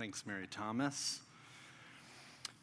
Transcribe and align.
Thanks, 0.00 0.24
Mary 0.24 0.46
Thomas. 0.50 1.20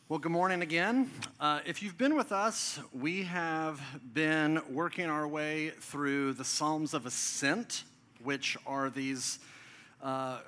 Well, 0.09 0.17
good 0.17 0.31
morning 0.31 0.63
again. 0.63 1.11
Uh, 1.39 1.59
if 1.67 1.83
you've 1.83 1.95
been 1.95 2.15
with 2.15 2.31
us, 2.31 2.79
we 2.91 3.25
have 3.25 3.79
been 4.11 4.59
working 4.71 5.05
our 5.05 5.27
way 5.27 5.69
through 5.79 6.33
the 6.33 6.43
Psalms 6.43 6.95
of 6.95 7.05
Ascent, 7.05 7.83
which 8.23 8.57
are 8.65 8.89
these. 8.89 9.37
Uh, 10.01 10.39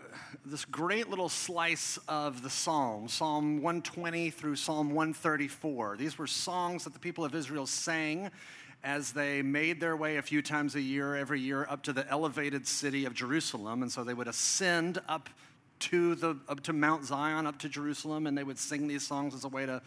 this 0.44 0.66
great 0.66 1.12
little 1.12 1.30
slice 1.30 2.00
of 2.08 2.42
the 2.42 2.50
Psalms, 2.50 3.14
Psalm 3.14 3.62
120 3.62 4.32
through 4.32 4.56
Psalm 4.56 4.88
134. 4.90 5.96
These 5.96 6.18
were 6.18 6.26
songs 6.26 6.86
that 6.86 6.94
the 6.94 7.00
people 7.00 7.24
of 7.24 7.36
Israel 7.36 7.68
sang 7.68 8.32
as 8.84 9.12
they 9.12 9.44
made 9.44 9.80
their 9.80 9.96
way 9.96 10.18
a 10.18 10.22
few 10.24 10.42
times 10.42 10.74
a 10.76 10.82
year, 10.82 11.16
every 11.16 11.40
year, 11.40 11.68
up 11.70 11.84
to 11.84 11.94
the 11.94 12.08
elevated 12.10 12.66
city 12.66 13.06
of 13.06 13.14
Jerusalem. 13.14 13.84
And 13.84 13.92
so 13.92 14.04
they 14.04 14.14
would 14.16 14.28
ascend 14.28 15.00
up 15.08 15.30
to, 15.80 16.16
the, 16.16 16.38
up 16.48 16.62
to 16.62 16.74
Mount 16.74 17.06
Zion, 17.06 17.48
up 17.48 17.60
to 17.60 17.70
Jerusalem, 17.70 18.28
and 18.28 18.38
they 18.38 18.44
would 18.44 18.60
sing 18.60 18.88
these 18.88 19.06
songs 19.06 19.34
as 19.34 19.44
a 19.44 19.48
way 19.48 19.66
to 19.66 19.82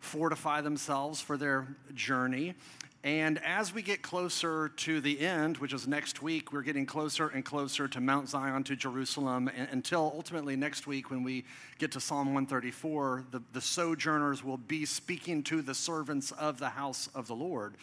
fortify 0.00 0.60
themselves 0.60 1.20
for 1.20 1.36
their 1.36 1.76
journey. 1.94 2.54
And 3.02 3.42
as 3.44 3.72
we 3.72 3.80
get 3.80 4.02
closer 4.02 4.68
to 4.68 5.00
the 5.00 5.20
end, 5.20 5.56
which 5.56 5.72
is 5.72 5.88
next 5.88 6.20
week, 6.20 6.52
we're 6.52 6.62
getting 6.62 6.84
closer 6.84 7.28
and 7.28 7.42
closer 7.42 7.88
to 7.88 8.00
Mount 8.00 8.28
Zion, 8.28 8.62
to 8.64 8.76
Jerusalem, 8.76 9.50
until 9.70 10.12
ultimately 10.14 10.54
next 10.54 10.86
week, 10.86 11.10
when 11.10 11.22
we 11.22 11.44
get 11.78 11.92
to 11.92 12.00
Psalm 12.00 12.34
134, 12.34 13.24
the, 13.30 13.42
the 13.54 13.60
sojourners 13.60 14.44
will 14.44 14.58
be 14.58 14.84
speaking 14.84 15.42
to 15.44 15.62
the 15.62 15.74
servants 15.74 16.30
of 16.32 16.58
the 16.58 16.68
house 16.68 17.08
of 17.14 17.26
the 17.26 17.34
Lord. 17.34 17.76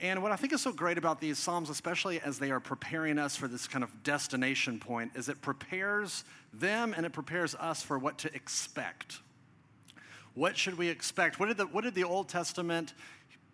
And 0.00 0.22
what 0.22 0.32
I 0.32 0.36
think 0.36 0.52
is 0.52 0.60
so 0.60 0.72
great 0.72 0.98
about 0.98 1.20
these 1.20 1.38
Psalms, 1.38 1.70
especially 1.70 2.20
as 2.20 2.38
they 2.38 2.50
are 2.50 2.60
preparing 2.60 3.18
us 3.18 3.36
for 3.36 3.46
this 3.46 3.68
kind 3.68 3.84
of 3.84 4.02
destination 4.02 4.78
point, 4.80 5.12
is 5.14 5.28
it 5.28 5.40
prepares 5.40 6.24
them 6.52 6.94
and 6.96 7.06
it 7.06 7.12
prepares 7.12 7.54
us 7.54 7.82
for 7.82 7.98
what 7.98 8.18
to 8.18 8.34
expect. 8.34 9.20
What 10.34 10.56
should 10.56 10.76
we 10.76 10.88
expect? 10.88 11.38
What 11.38 11.46
did 11.46 11.58
the, 11.58 11.66
what 11.66 11.84
did 11.84 11.94
the 11.94 12.04
Old 12.04 12.28
Testament 12.28 12.94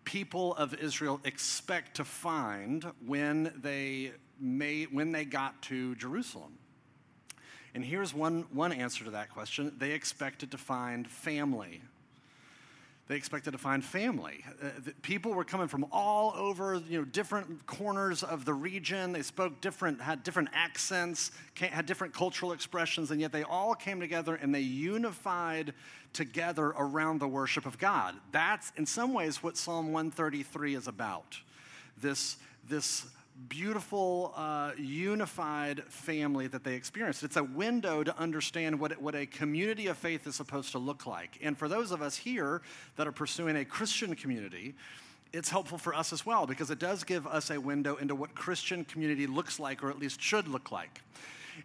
people 0.04 0.54
of 0.54 0.74
Israel 0.74 1.20
expect 1.24 1.96
to 1.96 2.04
find 2.04 2.90
when 3.04 3.52
they, 3.62 4.12
made, 4.40 4.88
when 4.92 5.12
they 5.12 5.26
got 5.26 5.60
to 5.62 5.94
Jerusalem? 5.96 6.58
And 7.74 7.84
here's 7.84 8.14
one, 8.14 8.46
one 8.50 8.72
answer 8.72 9.04
to 9.04 9.10
that 9.10 9.30
question 9.30 9.74
they 9.78 9.92
expected 9.92 10.50
to 10.52 10.58
find 10.58 11.08
family 11.08 11.82
they 13.10 13.16
expected 13.16 13.50
to 13.50 13.58
find 13.58 13.84
family. 13.84 14.44
Uh, 14.62 14.68
people 15.02 15.34
were 15.34 15.42
coming 15.42 15.66
from 15.66 15.84
all 15.90 16.32
over, 16.36 16.80
you 16.88 16.96
know, 16.96 17.04
different 17.04 17.66
corners 17.66 18.22
of 18.22 18.44
the 18.44 18.54
region. 18.54 19.10
They 19.10 19.22
spoke 19.22 19.60
different, 19.60 20.00
had 20.00 20.22
different 20.22 20.50
accents, 20.52 21.32
had 21.56 21.86
different 21.86 22.14
cultural 22.14 22.52
expressions, 22.52 23.10
and 23.10 23.20
yet 23.20 23.32
they 23.32 23.42
all 23.42 23.74
came 23.74 23.98
together 23.98 24.36
and 24.36 24.54
they 24.54 24.60
unified 24.60 25.74
together 26.12 26.66
around 26.78 27.18
the 27.18 27.26
worship 27.26 27.66
of 27.66 27.78
God. 27.78 28.14
That's, 28.30 28.70
in 28.76 28.86
some 28.86 29.12
ways, 29.12 29.42
what 29.42 29.56
Psalm 29.56 29.86
133 29.86 30.76
is 30.76 30.86
about. 30.86 31.36
This, 32.00 32.36
this 32.68 33.06
beautiful, 33.48 34.32
uh, 34.36 34.72
unified 34.76 35.82
family 35.84 36.46
that 36.48 36.64
they 36.64 36.74
experienced. 36.74 37.22
It's 37.22 37.36
a 37.36 37.44
window 37.44 38.02
to 38.02 38.16
understand 38.18 38.78
what, 38.78 39.00
what 39.00 39.14
a 39.14 39.26
community 39.26 39.86
of 39.86 39.96
faith 39.96 40.26
is 40.26 40.34
supposed 40.34 40.72
to 40.72 40.78
look 40.78 41.06
like. 41.06 41.38
And 41.42 41.56
for 41.56 41.68
those 41.68 41.90
of 41.90 42.02
us 42.02 42.16
here 42.16 42.60
that 42.96 43.06
are 43.06 43.12
pursuing 43.12 43.56
a 43.56 43.64
Christian 43.64 44.14
community, 44.14 44.74
it's 45.32 45.48
helpful 45.48 45.78
for 45.78 45.94
us 45.94 46.12
as 46.12 46.26
well 46.26 46.46
because 46.46 46.70
it 46.70 46.78
does 46.78 47.04
give 47.04 47.26
us 47.26 47.50
a 47.50 47.60
window 47.60 47.96
into 47.96 48.14
what 48.14 48.34
Christian 48.34 48.84
community 48.84 49.26
looks 49.26 49.60
like, 49.60 49.82
or 49.82 49.90
at 49.90 49.98
least 49.98 50.20
should 50.20 50.48
look 50.48 50.70
like. 50.72 51.00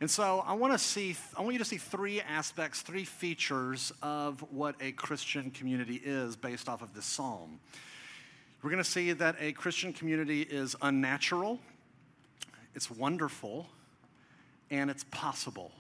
And 0.02 0.10
so 0.10 0.44
I 0.46 0.54
want 0.54 0.74
to 0.74 0.80
see, 0.80 1.16
I 1.38 1.42
want 1.42 1.54
you 1.54 1.60
to 1.60 1.66
see 1.66 1.78
three 1.78 2.22
aspects, 2.22 2.82
three 2.82 3.06
features 3.06 3.94
of 4.02 4.44
what 4.52 4.76
a 4.82 4.92
Christian 4.92 5.52
community 5.52 6.02
is 6.04 6.36
based 6.36 6.68
off 6.68 6.82
of 6.82 6.94
this 6.94 7.06
psalm. 7.06 7.60
We're 8.62 8.72
going 8.72 8.84
to 8.84 8.90
see 8.90 9.12
that 9.14 9.36
a 9.40 9.52
Christian 9.52 9.94
community 9.94 10.42
is 10.42 10.76
unnatural, 10.82 11.60
it's 12.76 12.92
wonderful, 12.92 13.68
and 14.70 14.90
it's 14.90 15.06
possible. 15.06 15.72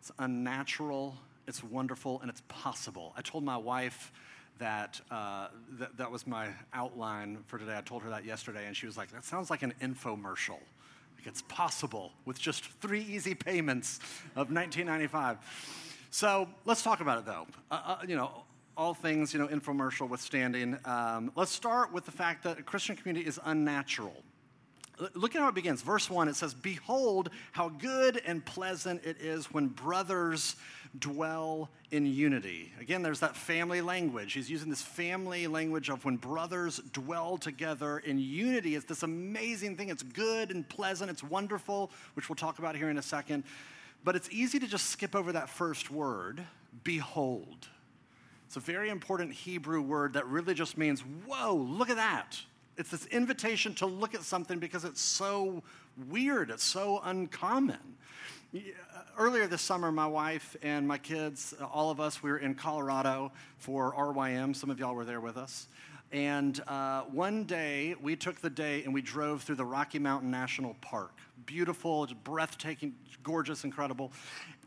It's 0.00 0.12
unnatural, 0.18 1.16
it's 1.46 1.62
wonderful, 1.62 2.20
and 2.20 2.30
it's 2.30 2.42
possible. 2.48 3.12
I 3.16 3.22
told 3.22 3.44
my 3.44 3.56
wife 3.56 4.12
that, 4.58 5.00
uh, 5.10 5.48
that 5.78 5.96
that 5.96 6.10
was 6.10 6.26
my 6.26 6.48
outline 6.72 7.38
for 7.46 7.58
today. 7.58 7.76
I 7.76 7.80
told 7.80 8.02
her 8.02 8.10
that 8.10 8.24
yesterday, 8.24 8.66
and 8.66 8.76
she 8.76 8.86
was 8.86 8.96
like, 8.96 9.10
That 9.10 9.24
sounds 9.24 9.50
like 9.50 9.62
an 9.62 9.74
infomercial. 9.82 10.58
Like 11.16 11.26
it's 11.26 11.42
possible 11.42 12.12
with 12.24 12.38
just 12.38 12.64
three 12.80 13.02
easy 13.02 13.34
payments 13.34 13.98
of 14.36 14.52
1995. 14.52 15.38
So 16.10 16.48
let's 16.64 16.82
talk 16.82 17.00
about 17.00 17.18
it 17.18 17.26
though. 17.26 17.46
Uh, 17.70 17.80
uh, 17.84 17.96
you 18.06 18.14
know, 18.14 18.44
all 18.76 18.94
things, 18.94 19.34
you 19.34 19.40
know, 19.40 19.48
infomercial 19.48 20.08
withstanding, 20.08 20.78
um, 20.84 21.32
let's 21.34 21.50
start 21.50 21.92
with 21.92 22.04
the 22.04 22.12
fact 22.12 22.44
that 22.44 22.60
a 22.60 22.62
Christian 22.62 22.94
community 22.94 23.26
is 23.26 23.40
unnatural. 23.44 24.22
Look 25.14 25.36
at 25.36 25.42
how 25.42 25.48
it 25.48 25.54
begins. 25.54 25.82
Verse 25.82 26.10
1, 26.10 26.28
it 26.28 26.36
says, 26.36 26.54
Behold, 26.54 27.30
how 27.52 27.68
good 27.68 28.20
and 28.26 28.44
pleasant 28.44 29.04
it 29.04 29.20
is 29.20 29.46
when 29.46 29.68
brothers 29.68 30.56
dwell 30.98 31.68
in 31.90 32.06
unity. 32.06 32.72
Again, 32.80 33.02
there's 33.02 33.20
that 33.20 33.36
family 33.36 33.80
language. 33.80 34.32
He's 34.32 34.50
using 34.50 34.70
this 34.70 34.82
family 34.82 35.46
language 35.46 35.88
of 35.88 36.04
when 36.04 36.16
brothers 36.16 36.80
dwell 36.92 37.38
together 37.38 37.98
in 37.98 38.18
unity. 38.18 38.74
It's 38.74 38.86
this 38.86 39.02
amazing 39.02 39.76
thing. 39.76 39.88
It's 39.88 40.02
good 40.02 40.50
and 40.50 40.68
pleasant, 40.68 41.10
it's 41.10 41.22
wonderful, 41.22 41.90
which 42.14 42.28
we'll 42.28 42.36
talk 42.36 42.58
about 42.58 42.74
here 42.74 42.90
in 42.90 42.98
a 42.98 43.02
second. 43.02 43.44
But 44.04 44.16
it's 44.16 44.28
easy 44.30 44.58
to 44.58 44.66
just 44.66 44.86
skip 44.86 45.14
over 45.14 45.32
that 45.32 45.48
first 45.48 45.90
word, 45.90 46.42
behold. 46.84 47.68
It's 48.46 48.56
a 48.56 48.60
very 48.60 48.88
important 48.88 49.32
Hebrew 49.32 49.82
word 49.82 50.14
that 50.14 50.26
really 50.26 50.54
just 50.54 50.78
means, 50.78 51.00
whoa, 51.26 51.54
look 51.54 51.90
at 51.90 51.96
that. 51.96 52.40
It's 52.78 52.90
this 52.90 53.06
invitation 53.06 53.74
to 53.74 53.86
look 53.86 54.14
at 54.14 54.22
something 54.22 54.60
because 54.60 54.84
it's 54.84 55.00
so 55.00 55.64
weird, 56.08 56.50
it's 56.50 56.62
so 56.62 57.00
uncommon. 57.02 57.78
Earlier 59.18 59.48
this 59.48 59.62
summer, 59.62 59.90
my 59.90 60.06
wife 60.06 60.56
and 60.62 60.86
my 60.86 60.96
kids, 60.96 61.52
all 61.72 61.90
of 61.90 62.00
us, 62.00 62.22
we 62.22 62.30
were 62.30 62.38
in 62.38 62.54
Colorado 62.54 63.32
for 63.56 63.92
RYM. 63.92 64.54
Some 64.54 64.70
of 64.70 64.78
y'all 64.78 64.94
were 64.94 65.04
there 65.04 65.20
with 65.20 65.36
us. 65.36 65.66
And 66.12 66.58
uh, 66.68 67.02
one 67.02 67.44
day, 67.44 67.94
we 68.00 68.16
took 68.16 68.40
the 68.40 68.48
day 68.48 68.82
and 68.84 68.94
we 68.94 69.02
drove 69.02 69.42
through 69.42 69.56
the 69.56 69.64
Rocky 69.64 69.98
Mountain 69.98 70.30
National 70.30 70.74
Park. 70.80 71.12
Beautiful, 71.44 72.06
breathtaking, 72.24 72.94
gorgeous, 73.22 73.64
incredible. 73.64 74.12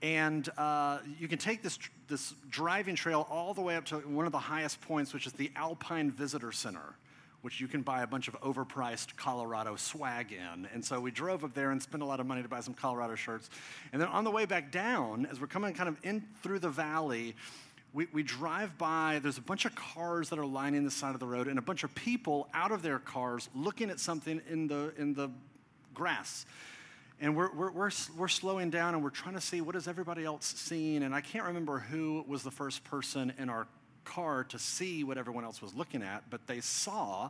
And 0.03 0.49
uh, 0.57 0.99
you 1.17 1.27
can 1.27 1.39
take 1.39 1.63
this, 1.63 1.79
this 2.07 2.35
driving 2.49 2.95
trail 2.95 3.25
all 3.31 3.53
the 3.53 3.61
way 3.61 3.75
up 3.75 3.85
to 3.85 3.99
one 3.99 4.25
of 4.25 4.31
the 4.31 4.37
highest 4.37 4.81
points, 4.81 5.13
which 5.13 5.25
is 5.25 5.33
the 5.33 5.51
Alpine 5.55 6.11
Visitor 6.11 6.51
Center, 6.51 6.95
which 7.41 7.59
you 7.59 7.67
can 7.67 7.81
buy 7.81 8.03
a 8.03 8.07
bunch 8.07 8.27
of 8.27 8.39
overpriced 8.41 9.15
Colorado 9.15 9.75
swag 9.75 10.31
in. 10.31 10.67
And 10.73 10.83
so 10.83 10.99
we 10.99 11.11
drove 11.11 11.43
up 11.43 11.53
there 11.53 11.71
and 11.71 11.81
spent 11.81 12.03
a 12.03 12.05
lot 12.05 12.19
of 12.19 12.25
money 12.25 12.43
to 12.43 12.47
buy 12.47 12.59
some 12.59 12.73
Colorado 12.73 13.15
shirts. 13.15 13.49
And 13.91 14.01
then 14.01 14.09
on 14.09 14.23
the 14.23 14.31
way 14.31 14.45
back 14.45 14.71
down, 14.71 15.25
as 15.25 15.39
we're 15.39 15.47
coming 15.47 15.73
kind 15.73 15.89
of 15.89 15.97
in 16.03 16.23
through 16.43 16.59
the 16.59 16.69
valley, 16.69 17.35
we, 17.93 18.07
we 18.13 18.23
drive 18.23 18.77
by, 18.77 19.19
there's 19.21 19.37
a 19.37 19.41
bunch 19.41 19.65
of 19.65 19.75
cars 19.75 20.29
that 20.29 20.39
are 20.39 20.45
lining 20.45 20.85
the 20.85 20.91
side 20.91 21.13
of 21.13 21.19
the 21.19 21.27
road, 21.27 21.47
and 21.47 21.59
a 21.59 21.61
bunch 21.61 21.83
of 21.83 21.93
people 21.95 22.47
out 22.53 22.71
of 22.71 22.81
their 22.81 22.99
cars 22.99 23.49
looking 23.53 23.89
at 23.89 23.99
something 23.99 24.41
in 24.49 24.67
the, 24.67 24.93
in 24.97 25.13
the 25.13 25.29
grass. 25.93 26.45
And 27.19 27.35
we're, 27.35 27.53
we're, 27.53 27.71
we're, 27.71 27.91
we're 28.17 28.27
slowing 28.27 28.69
down 28.71 28.95
and 28.95 29.03
we're 29.03 29.11
trying 29.11 29.35
to 29.35 29.41
see 29.41 29.61
what 29.61 29.75
is 29.75 29.87
everybody 29.87 30.25
else 30.25 30.45
seeing. 30.57 31.03
And 31.03 31.13
I 31.13 31.21
can't 31.21 31.45
remember 31.45 31.77
who 31.77 32.25
was 32.27 32.41
the 32.41 32.49
first 32.49 32.83
person 32.83 33.33
in 33.37 33.49
our 33.49 33.67
car 34.03 34.43
to 34.45 34.59
see 34.59 35.03
what 35.03 35.17
everyone 35.17 35.43
else 35.43 35.61
was 35.61 35.73
looking 35.73 36.03
at, 36.03 36.23
but 36.29 36.45
they 36.47 36.59
saw 36.59 37.29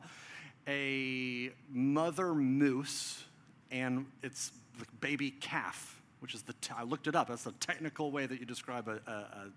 a 0.68 1.52
mother 1.72 2.34
moose 2.34 3.24
and 3.72 4.06
its 4.22 4.52
baby 5.00 5.32
calf, 5.32 6.02
which 6.20 6.34
is 6.34 6.42
the, 6.44 6.54
t- 6.54 6.74
I 6.76 6.84
looked 6.84 7.08
it 7.08 7.16
up, 7.16 7.30
that's 7.30 7.44
the 7.44 7.52
technical 7.54 8.12
way 8.12 8.26
that 8.26 8.40
you 8.40 8.46
describe 8.46 8.88
a, 8.88 9.00
a, 9.08 9.12
a 9.12 9.48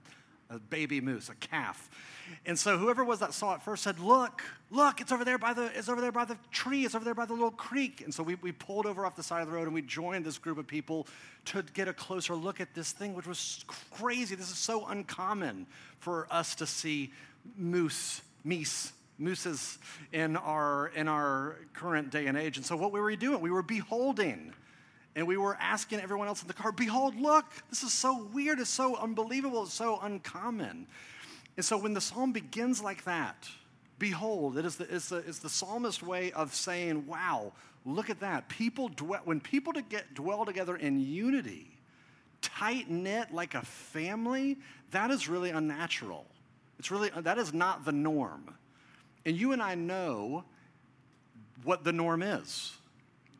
a 0.50 0.58
baby 0.58 1.00
moose, 1.00 1.28
a 1.28 1.34
calf. 1.34 1.90
And 2.46 2.58
so 2.58 2.78
whoever 2.78 3.04
was 3.04 3.20
that 3.20 3.34
saw 3.34 3.54
it 3.54 3.62
first 3.62 3.82
said, 3.82 3.98
Look, 3.98 4.42
look, 4.70 5.00
it's 5.00 5.12
over 5.12 5.24
there 5.24 5.38
by 5.38 5.52
the, 5.52 5.70
it's 5.76 5.88
over 5.88 6.00
there 6.00 6.12
by 6.12 6.24
the 6.24 6.36
tree, 6.50 6.84
it's 6.84 6.94
over 6.94 7.04
there 7.04 7.14
by 7.14 7.26
the 7.26 7.32
little 7.32 7.50
creek. 7.50 8.02
And 8.02 8.12
so 8.12 8.22
we, 8.22 8.34
we 8.36 8.52
pulled 8.52 8.86
over 8.86 9.04
off 9.04 9.16
the 9.16 9.22
side 9.22 9.42
of 9.42 9.48
the 9.48 9.54
road 9.54 9.64
and 9.64 9.74
we 9.74 9.82
joined 9.82 10.24
this 10.24 10.38
group 10.38 10.58
of 10.58 10.66
people 10.66 11.06
to 11.46 11.62
get 11.74 11.88
a 11.88 11.92
closer 11.92 12.34
look 12.34 12.60
at 12.60 12.74
this 12.74 12.92
thing, 12.92 13.14
which 13.14 13.26
was 13.26 13.64
crazy. 13.92 14.34
This 14.34 14.50
is 14.50 14.58
so 14.58 14.86
uncommon 14.86 15.66
for 15.98 16.26
us 16.30 16.54
to 16.56 16.66
see 16.66 17.12
moose, 17.56 18.22
meese, 18.46 18.92
mooses 19.18 19.78
in 20.12 20.36
our 20.36 20.88
in 20.88 21.08
our 21.08 21.56
current 21.72 22.10
day 22.10 22.26
and 22.26 22.36
age. 22.36 22.56
And 22.56 22.66
so 22.66 22.76
what 22.76 22.92
we 22.92 23.00
were 23.00 23.14
doing, 23.16 23.40
we 23.40 23.50
were 23.50 23.62
beholding 23.62 24.52
and 25.16 25.26
we 25.26 25.36
were 25.36 25.56
asking 25.60 26.00
everyone 26.00 26.28
else 26.28 26.42
in 26.42 26.48
the 26.48 26.54
car, 26.54 26.72
Behold, 26.72 27.16
look, 27.16 27.44
this 27.70 27.82
is 27.82 27.92
so 27.92 28.24
weird, 28.32 28.58
it's 28.58 28.70
so 28.70 28.96
unbelievable, 28.96 29.64
it's 29.64 29.74
so 29.74 29.98
uncommon. 30.02 30.86
And 31.56 31.64
so 31.64 31.78
when 31.78 31.94
the 31.94 32.00
psalm 32.00 32.32
begins 32.32 32.82
like 32.82 33.04
that, 33.04 33.48
behold, 33.98 34.58
it 34.58 34.64
is 34.64 34.76
the, 34.76 34.92
it's 34.92 35.08
the, 35.08 35.18
it's 35.18 35.38
the 35.38 35.48
psalmist 35.48 36.02
way 36.02 36.32
of 36.32 36.54
saying, 36.54 37.06
Wow, 37.06 37.52
look 37.84 38.10
at 38.10 38.20
that. 38.20 38.48
People 38.48 38.88
dwell, 38.88 39.20
when 39.24 39.40
people 39.40 39.72
to 39.72 39.82
get, 39.82 40.14
dwell 40.14 40.44
together 40.44 40.76
in 40.76 40.98
unity, 40.98 41.76
tight 42.40 42.90
knit 42.90 43.32
like 43.32 43.54
a 43.54 43.62
family, 43.62 44.58
that 44.90 45.10
is 45.10 45.28
really 45.28 45.50
unnatural. 45.50 46.26
It's 46.78 46.90
really, 46.90 47.10
that 47.16 47.38
is 47.38 47.54
not 47.54 47.84
the 47.84 47.92
norm. 47.92 48.54
And 49.24 49.36
you 49.36 49.52
and 49.52 49.62
I 49.62 49.74
know 49.74 50.44
what 51.62 51.84
the 51.84 51.92
norm 51.92 52.22
is. 52.22 52.76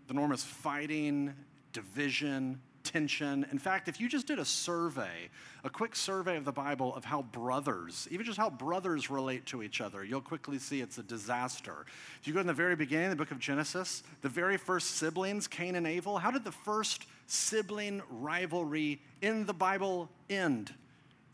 The 0.07 0.15
norm 0.15 0.33
is 0.33 0.43
fighting, 0.43 1.35
division, 1.75 2.59
tension. 2.85 3.45
In 3.51 3.59
fact, 3.59 3.89
if 3.89 4.01
you 4.01 4.09
just 4.09 4.27
did 4.27 4.39
a 4.39 4.45
survey, 4.45 5.29
a 5.65 5.71
quick 5.71 5.97
survey 5.97 6.37
of 6.37 6.45
the 6.45 6.53
Bible 6.53 6.95
of 6.95 7.05
how 7.05 7.23
brothers, 7.23 8.07
even 8.11 8.25
just 8.25 8.39
how 8.39 8.49
brothers 8.49 9.11
relate 9.11 9.45
to 9.47 9.63
each 9.63 9.81
other, 9.81 10.05
you'll 10.05 10.21
quickly 10.21 10.59
see 10.59 10.81
it's 10.81 10.99
a 10.99 11.03
disaster. 11.03 11.85
If 12.21 12.27
you 12.27 12.33
go 12.33 12.41
in 12.41 12.47
the 12.47 12.55
very 12.55 12.77
beginning, 12.77 13.11
the 13.11 13.17
book 13.17 13.31
of 13.31 13.39
Genesis, 13.39 14.03
the 14.23 14.29
very 14.29 14.57
first 14.57 14.93
siblings, 14.93 15.47
Cain 15.47 15.75
and 15.75 15.87
Abel, 15.87 16.19
how 16.19 16.31
did 16.31 16.45
the 16.45 16.53
first 16.53 17.07
sibling 17.27 18.01
rivalry 18.09 19.01
in 19.21 19.45
the 19.45 19.55
Bible 19.55 20.09
end? 20.31 20.73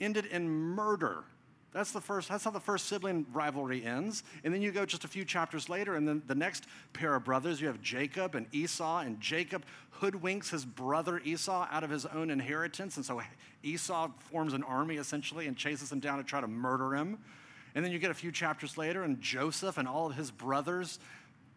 Ended 0.00 0.26
in 0.26 0.48
murder. 0.48 1.24
That's 1.72 1.92
the 1.92 2.00
first, 2.00 2.28
that's 2.28 2.42
how 2.42 2.50
the 2.50 2.58
first 2.58 2.86
sibling 2.86 3.26
rivalry 3.32 3.84
ends. 3.84 4.24
And 4.42 4.52
then 4.52 4.60
you 4.60 4.72
go 4.72 4.84
just 4.84 5.04
a 5.04 5.08
few 5.08 5.24
chapters 5.24 5.68
later, 5.68 5.94
and 5.94 6.06
then 6.06 6.22
the 6.26 6.34
next 6.34 6.66
pair 6.92 7.14
of 7.14 7.24
brothers, 7.24 7.60
you 7.60 7.68
have 7.68 7.80
Jacob 7.80 8.34
and 8.34 8.46
Esau, 8.52 8.98
and 9.00 9.20
Jacob 9.20 9.64
hoodwinks 10.00 10.50
his 10.50 10.64
brother 10.64 11.20
Esau 11.24 11.68
out 11.70 11.84
of 11.84 11.90
his 11.90 12.06
own 12.06 12.30
inheritance. 12.30 12.96
And 12.96 13.06
so 13.06 13.22
Esau 13.62 14.10
forms 14.30 14.52
an 14.52 14.64
army 14.64 14.96
essentially 14.96 15.46
and 15.46 15.56
chases 15.56 15.92
him 15.92 16.00
down 16.00 16.18
to 16.18 16.24
try 16.24 16.40
to 16.40 16.48
murder 16.48 16.96
him. 16.96 17.18
And 17.76 17.84
then 17.84 17.92
you 17.92 18.00
get 18.00 18.10
a 18.10 18.14
few 18.14 18.32
chapters 18.32 18.76
later, 18.76 19.04
and 19.04 19.20
Joseph 19.20 19.78
and 19.78 19.86
all 19.86 20.08
of 20.08 20.16
his 20.16 20.32
brothers 20.32 20.98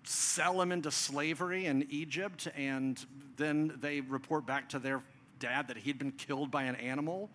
sell 0.03 0.61
him 0.61 0.71
into 0.71 0.91
slavery 0.91 1.65
in 1.65 1.87
Egypt, 1.89 2.47
and 2.55 3.03
then 3.37 3.73
they 3.79 4.01
report 4.01 4.45
back 4.45 4.69
to 4.69 4.77
their 4.79 5.01
dad 5.39 5.69
that 5.69 5.77
he'd 5.77 5.97
been 5.97 6.11
killed 6.11 6.51
by 6.51 6.63
an 6.63 6.75
animal. 6.75 7.31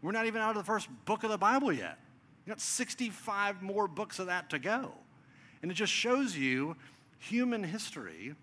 We're 0.00 0.12
not 0.12 0.26
even 0.26 0.40
out 0.40 0.50
of 0.50 0.56
the 0.56 0.64
first 0.64 0.88
book 1.04 1.24
of 1.24 1.30
the 1.30 1.36
Bible 1.36 1.72
yet. 1.72 1.98
You 2.44 2.50
got 2.50 2.60
65 2.60 3.62
more 3.62 3.86
books 3.86 4.18
of 4.18 4.26
that 4.26 4.50
to 4.50 4.58
go. 4.58 4.92
And 5.62 5.70
it 5.70 5.74
just 5.74 5.92
shows 5.92 6.36
you 6.36 6.76
human 7.18 7.62
history 7.62 8.34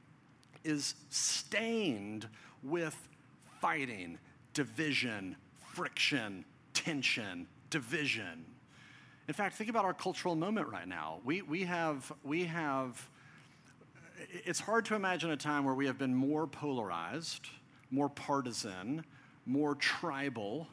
is 0.63 0.95
stained 1.09 2.27
with 2.63 2.95
fighting, 3.61 4.17
division, 4.53 5.35
friction, 5.73 6.45
tension, 6.73 7.47
division. 7.69 8.45
In 9.27 9.33
fact, 9.33 9.55
think 9.55 9.69
about 9.69 9.85
our 9.85 9.93
cultural 9.93 10.35
moment 10.35 10.69
right 10.69 10.87
now. 10.87 11.19
We, 11.23 11.41
we, 11.41 11.63
have, 11.63 12.11
we 12.23 12.45
have, 12.45 13.07
it's 14.31 14.59
hard 14.59 14.85
to 14.85 14.95
imagine 14.95 15.31
a 15.31 15.37
time 15.37 15.65
where 15.65 15.75
we 15.75 15.85
have 15.85 15.97
been 15.97 16.15
more 16.15 16.47
polarized, 16.47 17.47
more 17.91 18.09
partisan, 18.09 19.05
more 19.45 19.75
tribal 19.75 20.67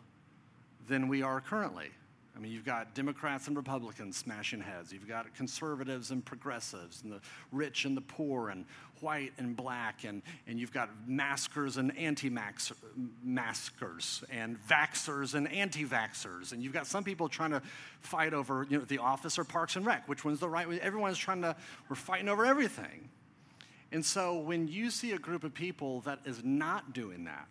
than 0.89 1.09
we 1.09 1.23
are 1.23 1.41
currently. 1.41 1.91
I 2.37 2.39
mean, 2.39 2.53
you've 2.53 2.67
got 2.67 2.95
Democrats 2.95 3.49
and 3.49 3.57
Republicans 3.57 4.19
smashing 4.19 4.61
heads. 4.61 4.93
You've 4.93 5.09
got 5.09 5.35
conservatives 5.35 6.11
and 6.11 6.23
progressives, 6.23 7.03
and 7.03 7.11
the 7.11 7.21
rich 7.51 7.87
and 7.87 7.97
the 7.97 8.03
poor, 8.03 8.51
and 8.51 8.67
white 9.01 9.33
and 9.39 9.57
black, 9.57 10.05
and, 10.05 10.21
and 10.47 10.61
you've 10.61 10.73
got 10.73 10.91
maskers 11.07 11.79
and 11.79 11.97
anti 11.97 12.29
maskers, 12.29 14.23
and 14.31 14.59
vaxxers 14.69 15.35
and 15.35 15.51
anti 15.51 15.87
vaxxers. 15.87 16.53
And 16.53 16.63
you've 16.63 16.75
got 16.75 16.87
some 16.87 17.05
people 17.05 17.29
trying 17.29 17.53
to 17.53 17.63
fight 18.01 18.35
over 18.35 18.67
you 18.69 18.79
know, 18.79 18.85
the 18.85 18.99
office 18.99 19.39
or 19.39 19.45
Parks 19.45 19.77
and 19.77 19.87
Rec. 19.87 20.07
Which 20.07 20.25
one's 20.25 20.41
the 20.41 20.49
right 20.49 20.69
way? 20.69 20.79
Everyone's 20.81 21.19
trying 21.19 21.41
to, 21.41 21.57
we're 21.89 21.97
fighting 21.97 22.29
over 22.29 22.45
everything. 22.45 23.09
And 23.93 24.05
so 24.05 24.37
when 24.37 24.69
you 24.69 24.91
see 24.91 25.13
a 25.13 25.19
group 25.19 25.43
of 25.43 25.55
people 25.55 26.01
that 26.03 26.19
is 26.27 26.45
not 26.45 26.93
doing 26.93 27.25
that, 27.25 27.49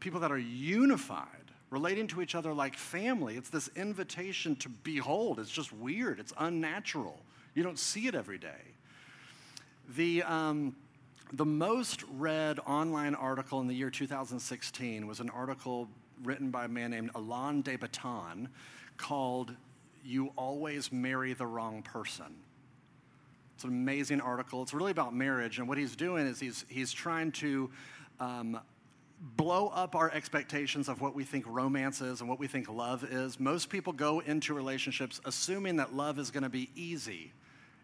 people 0.00 0.18
that 0.20 0.32
are 0.32 0.38
unified, 0.38 1.39
relating 1.70 2.06
to 2.08 2.20
each 2.20 2.34
other 2.34 2.52
like 2.52 2.76
family. 2.76 3.36
It's 3.36 3.50
this 3.50 3.70
invitation 3.76 4.56
to 4.56 4.68
behold. 4.68 5.38
It's 5.38 5.50
just 5.50 5.72
weird, 5.72 6.20
it's 6.20 6.32
unnatural. 6.38 7.18
You 7.54 7.62
don't 7.62 7.78
see 7.78 8.06
it 8.06 8.14
every 8.14 8.38
day. 8.38 8.74
The, 9.96 10.22
um, 10.22 10.76
the 11.32 11.44
most 11.44 12.04
read 12.16 12.58
online 12.60 13.14
article 13.14 13.60
in 13.60 13.66
the 13.66 13.74
year 13.74 13.90
2016 13.90 15.06
was 15.06 15.20
an 15.20 15.30
article 15.30 15.88
written 16.22 16.50
by 16.50 16.66
a 16.66 16.68
man 16.68 16.90
named 16.90 17.10
Alain 17.14 17.62
de 17.62 17.76
Botton 17.76 18.48
called 18.96 19.54
You 20.04 20.32
Always 20.36 20.92
Marry 20.92 21.32
the 21.32 21.46
Wrong 21.46 21.82
Person. 21.82 22.36
It's 23.54 23.64
an 23.64 23.70
amazing 23.70 24.20
article. 24.20 24.62
It's 24.62 24.72
really 24.72 24.90
about 24.90 25.14
marriage, 25.14 25.58
and 25.58 25.68
what 25.68 25.76
he's 25.76 25.96
doing 25.96 26.26
is 26.26 26.40
he's, 26.40 26.64
he's 26.68 26.92
trying 26.92 27.32
to 27.32 27.70
um, 28.18 28.60
blow 29.20 29.68
up 29.68 29.94
our 29.94 30.10
expectations 30.12 30.88
of 30.88 31.00
what 31.00 31.14
we 31.14 31.24
think 31.24 31.44
romance 31.46 32.00
is 32.00 32.20
and 32.20 32.28
what 32.28 32.38
we 32.38 32.46
think 32.46 32.68
love 32.68 33.04
is. 33.04 33.38
Most 33.38 33.68
people 33.68 33.92
go 33.92 34.20
into 34.20 34.54
relationships 34.54 35.20
assuming 35.24 35.76
that 35.76 35.94
love 35.94 36.18
is 36.18 36.30
going 36.30 36.42
to 36.42 36.48
be 36.48 36.70
easy, 36.74 37.32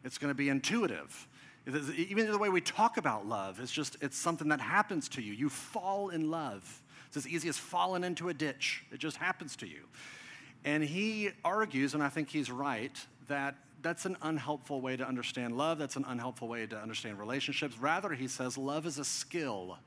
it's 0.05 0.19
going 0.19 0.31
to 0.31 0.35
be 0.35 0.49
intuitive. 0.49 1.29
Even 1.67 2.31
the 2.31 2.39
way 2.39 2.49
we 2.49 2.61
talk 2.61 2.97
about 2.97 3.27
love, 3.27 3.59
it's 3.61 3.73
just 3.73 3.97
it's 4.01 4.17
something 4.17 4.49
that 4.49 4.61
happens 4.61 5.09
to 5.11 5.23
you. 5.23 5.33
You 5.33 5.49
fall 5.49 6.11
in 6.11 6.31
love. 6.31 6.83
It's 7.09 7.17
as 7.17 7.29
easy 7.29 7.49
as 7.49 7.59
falling 7.59 8.05
into 8.05 8.29
a 8.29 8.35
ditch. 8.35 8.85
It 8.93 8.99
just 8.99 9.17
happens 9.17 9.57
to 9.57 9.67
you. 9.67 9.81
And 10.65 10.83
he 10.83 11.31
argues, 11.45 11.95
and 11.95 12.03
I 12.03 12.09
think 12.09 12.31
he's 12.31 12.51
right, 12.51 12.97
that 13.29 13.57
that's 13.83 14.07
an 14.07 14.17
unhelpful 14.23 14.81
way 14.81 14.97
to 14.97 15.07
understand 15.07 15.57
love. 15.59 15.79
That's 15.79 15.97
an 15.97 16.05
unhelpful 16.07 16.49
way 16.49 16.67
to 16.67 16.77
understand 16.77 17.19
relationships. 17.19 17.77
Rather, 17.79 18.11
he 18.11 18.29
says 18.29 18.57
love 18.57 18.87
is 18.87 18.99
a 18.99 19.05
skill 19.05 19.79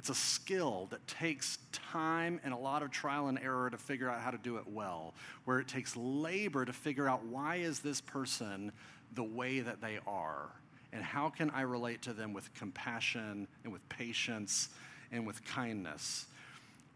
it's 0.00 0.08
a 0.08 0.14
skill 0.14 0.86
that 0.88 1.06
takes 1.06 1.58
time 1.72 2.40
and 2.42 2.54
a 2.54 2.56
lot 2.56 2.82
of 2.82 2.90
trial 2.90 3.28
and 3.28 3.38
error 3.38 3.68
to 3.68 3.76
figure 3.76 4.08
out 4.08 4.18
how 4.22 4.30
to 4.30 4.38
do 4.38 4.56
it 4.56 4.66
well, 4.66 5.12
where 5.44 5.58
it 5.58 5.68
takes 5.68 5.94
labor 5.94 6.64
to 6.64 6.72
figure 6.72 7.06
out 7.06 7.22
why 7.26 7.56
is 7.56 7.80
this 7.80 8.00
person 8.00 8.72
the 9.12 9.22
way 9.22 9.60
that 9.60 9.82
they 9.82 9.98
are 10.06 10.48
and 10.94 11.04
how 11.04 11.28
can 11.28 11.50
I 11.50 11.60
relate 11.60 12.00
to 12.02 12.14
them 12.14 12.32
with 12.32 12.50
compassion 12.54 13.46
and 13.62 13.70
with 13.74 13.86
patience 13.90 14.70
and 15.12 15.26
with 15.26 15.44
kindness. 15.44 16.28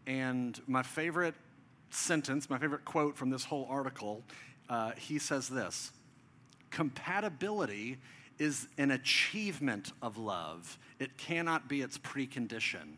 And 0.07 0.59
my 0.65 0.81
favorite 0.81 1.35
sentence, 1.91 2.49
my 2.49 2.57
favorite 2.57 2.85
quote 2.85 3.15
from 3.15 3.29
this 3.29 3.45
whole 3.45 3.67
article, 3.69 4.23
uh, 4.67 4.93
he 4.97 5.19
says 5.19 5.47
this 5.47 5.91
compatibility 6.71 7.99
is 8.39 8.67
an 8.77 8.91
achievement 8.91 9.91
of 10.01 10.17
love, 10.17 10.77
it 10.99 11.17
cannot 11.17 11.67
be 11.67 11.81
its 11.81 11.97
precondition. 11.97 12.95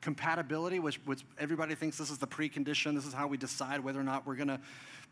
Compatibility, 0.00 0.78
which, 0.78 1.00
which 1.04 1.24
everybody 1.38 1.74
thinks 1.74 1.98
this 1.98 2.10
is 2.10 2.18
the 2.18 2.26
precondition, 2.26 2.94
this 2.94 3.06
is 3.06 3.12
how 3.12 3.26
we 3.26 3.36
decide 3.36 3.80
whether 3.80 4.00
or 4.00 4.04
not 4.04 4.26
we're 4.26 4.36
going 4.36 4.48
to 4.48 4.60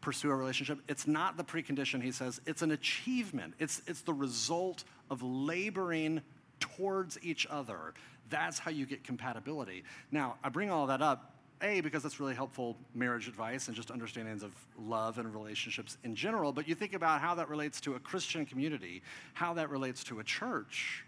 pursue 0.00 0.30
a 0.30 0.34
relationship. 0.34 0.78
It's 0.88 1.06
not 1.06 1.36
the 1.36 1.44
precondition, 1.44 2.02
he 2.02 2.12
says. 2.12 2.40
It's 2.46 2.62
an 2.62 2.70
achievement, 2.70 3.54
it's, 3.58 3.82
it's 3.86 4.02
the 4.02 4.14
result 4.14 4.84
of 5.10 5.22
laboring 5.22 6.22
towards 6.60 7.18
each 7.22 7.46
other. 7.50 7.94
That's 8.30 8.58
how 8.58 8.70
you 8.70 8.86
get 8.86 9.04
compatibility. 9.04 9.84
Now, 10.10 10.36
I 10.42 10.48
bring 10.48 10.70
all 10.70 10.86
that 10.86 11.02
up 11.02 11.37
a, 11.62 11.80
because 11.80 12.02
that's 12.02 12.20
really 12.20 12.34
helpful 12.34 12.76
marriage 12.94 13.28
advice 13.28 13.68
and 13.68 13.76
just 13.76 13.90
understandings 13.90 14.42
of 14.42 14.52
love 14.78 15.18
and 15.18 15.32
relationships 15.34 15.96
in 16.04 16.14
general, 16.14 16.52
but 16.52 16.68
you 16.68 16.74
think 16.74 16.94
about 16.94 17.20
how 17.20 17.34
that 17.34 17.48
relates 17.48 17.80
to 17.82 17.94
a 17.94 17.98
Christian 17.98 18.46
community, 18.46 19.02
how 19.34 19.54
that 19.54 19.70
relates 19.70 20.04
to 20.04 20.20
a 20.20 20.24
church. 20.24 21.04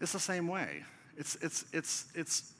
It's 0.00 0.12
the 0.12 0.20
same 0.20 0.46
way. 0.46 0.84
It's, 1.16 1.36
it's, 1.36 1.64
it's, 1.72 2.06
it's, 2.14 2.52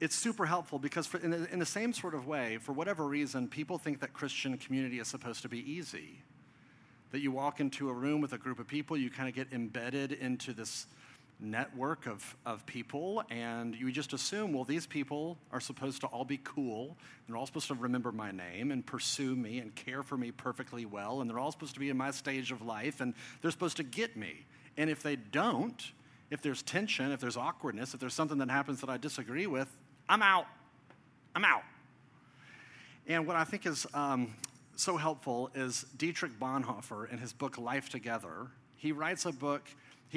it's 0.00 0.14
super 0.14 0.46
helpful 0.46 0.78
because, 0.78 1.06
for, 1.06 1.18
in, 1.18 1.30
the, 1.30 1.52
in 1.52 1.58
the 1.58 1.66
same 1.66 1.92
sort 1.92 2.14
of 2.14 2.26
way, 2.26 2.58
for 2.58 2.72
whatever 2.72 3.06
reason, 3.06 3.46
people 3.48 3.78
think 3.78 4.00
that 4.00 4.12
Christian 4.12 4.56
community 4.58 4.98
is 4.98 5.08
supposed 5.08 5.42
to 5.42 5.48
be 5.48 5.70
easy. 5.70 6.22
That 7.12 7.20
you 7.20 7.30
walk 7.30 7.60
into 7.60 7.88
a 7.88 7.92
room 7.92 8.20
with 8.20 8.32
a 8.32 8.38
group 8.38 8.58
of 8.58 8.66
people, 8.66 8.96
you 8.96 9.10
kind 9.10 9.28
of 9.28 9.34
get 9.34 9.48
embedded 9.52 10.12
into 10.12 10.52
this 10.52 10.86
network 11.40 12.06
of, 12.06 12.36
of 12.44 12.64
people, 12.66 13.22
and 13.30 13.74
you 13.74 13.90
just 13.90 14.12
assume, 14.12 14.52
well, 14.52 14.64
these 14.64 14.86
people 14.86 15.38
are 15.52 15.60
supposed 15.60 16.00
to 16.02 16.06
all 16.08 16.24
be 16.24 16.38
cool. 16.44 16.96
They're 17.26 17.36
all 17.36 17.46
supposed 17.46 17.68
to 17.68 17.74
remember 17.74 18.12
my 18.12 18.30
name 18.30 18.70
and 18.70 18.84
pursue 18.84 19.34
me 19.34 19.58
and 19.58 19.74
care 19.74 20.02
for 20.02 20.16
me 20.16 20.30
perfectly 20.30 20.86
well, 20.86 21.20
and 21.20 21.30
they're 21.30 21.38
all 21.38 21.52
supposed 21.52 21.74
to 21.74 21.80
be 21.80 21.90
in 21.90 21.96
my 21.96 22.10
stage 22.10 22.52
of 22.52 22.62
life, 22.62 23.00
and 23.00 23.14
they're 23.42 23.50
supposed 23.50 23.76
to 23.78 23.82
get 23.82 24.16
me. 24.16 24.46
And 24.76 24.90
if 24.90 25.02
they 25.02 25.16
don't, 25.16 25.82
if 26.30 26.42
there's 26.42 26.62
tension, 26.62 27.12
if 27.12 27.20
there's 27.20 27.36
awkwardness, 27.36 27.94
if 27.94 28.00
there's 28.00 28.14
something 28.14 28.38
that 28.38 28.50
happens 28.50 28.80
that 28.80 28.90
I 28.90 28.96
disagree 28.96 29.46
with, 29.46 29.68
I'm 30.08 30.22
out. 30.22 30.46
I'm 31.34 31.44
out. 31.44 31.62
And 33.06 33.26
what 33.26 33.36
I 33.36 33.44
think 33.44 33.66
is 33.66 33.86
um, 33.94 34.34
so 34.76 34.96
helpful 34.96 35.50
is 35.54 35.84
Dietrich 35.96 36.38
Bonhoeffer 36.38 37.10
in 37.10 37.18
his 37.18 37.32
book 37.32 37.58
Life 37.58 37.88
Together. 37.88 38.48
He 38.76 38.92
writes 38.92 39.26
a 39.26 39.32
book 39.32 39.68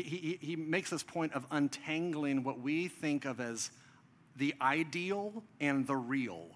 he, 0.02 0.40
he, 0.42 0.56
makes 0.56 0.90
this 0.90 1.04
point 1.04 1.34
of 1.34 1.46
untangling 1.52 2.44
what 2.44 2.60
we 2.60 2.88
think 2.88 3.26
of 3.26 3.40
as 3.40 3.70
the 4.36 4.56
ideal 4.60 5.44
and 5.60 5.86
the 5.86 5.96
real. 5.96 6.48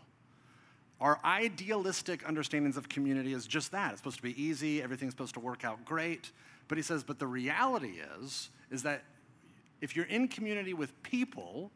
Our 0.99 1.19
idealistic 1.23 2.27
understandings 2.27 2.77
of 2.77 2.89
community 2.89 3.33
is 3.33 3.45
just 3.45 3.71
that. 3.73 3.91
It's 3.91 3.99
supposed 3.99 4.17
to 4.17 4.23
be 4.23 4.41
easy, 4.41 4.81
everything's 4.81 5.13
supposed 5.13 5.35
to 5.35 5.39
work 5.39 5.63
out 5.63 5.85
great. 5.85 6.31
But 6.67 6.79
he 6.79 6.81
says, 6.81 7.03
but 7.03 7.19
the 7.19 7.27
reality 7.27 7.99
is, 8.19 8.49
is 8.71 8.81
that 8.83 9.03
if 9.81 9.95
you're 9.95 10.05
in 10.05 10.27
community 10.27 10.73
with 10.73 11.01
people, 11.03 11.71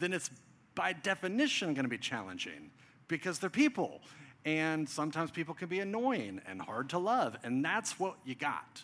then 0.00 0.14
it's 0.14 0.30
by 0.74 0.94
definition 0.94 1.74
going 1.74 1.84
to 1.84 1.90
be 1.90 1.98
challenging 1.98 2.70
because 3.08 3.38
they're 3.38 3.50
people. 3.50 4.00
And 4.46 4.88
sometimes 4.88 5.30
people 5.30 5.54
can 5.54 5.68
be 5.68 5.80
annoying 5.80 6.40
and 6.46 6.62
hard 6.62 6.88
to 6.90 6.98
love. 6.98 7.36
And 7.42 7.64
that's 7.64 7.98
what 7.98 8.16
you 8.24 8.34
got. 8.34 8.82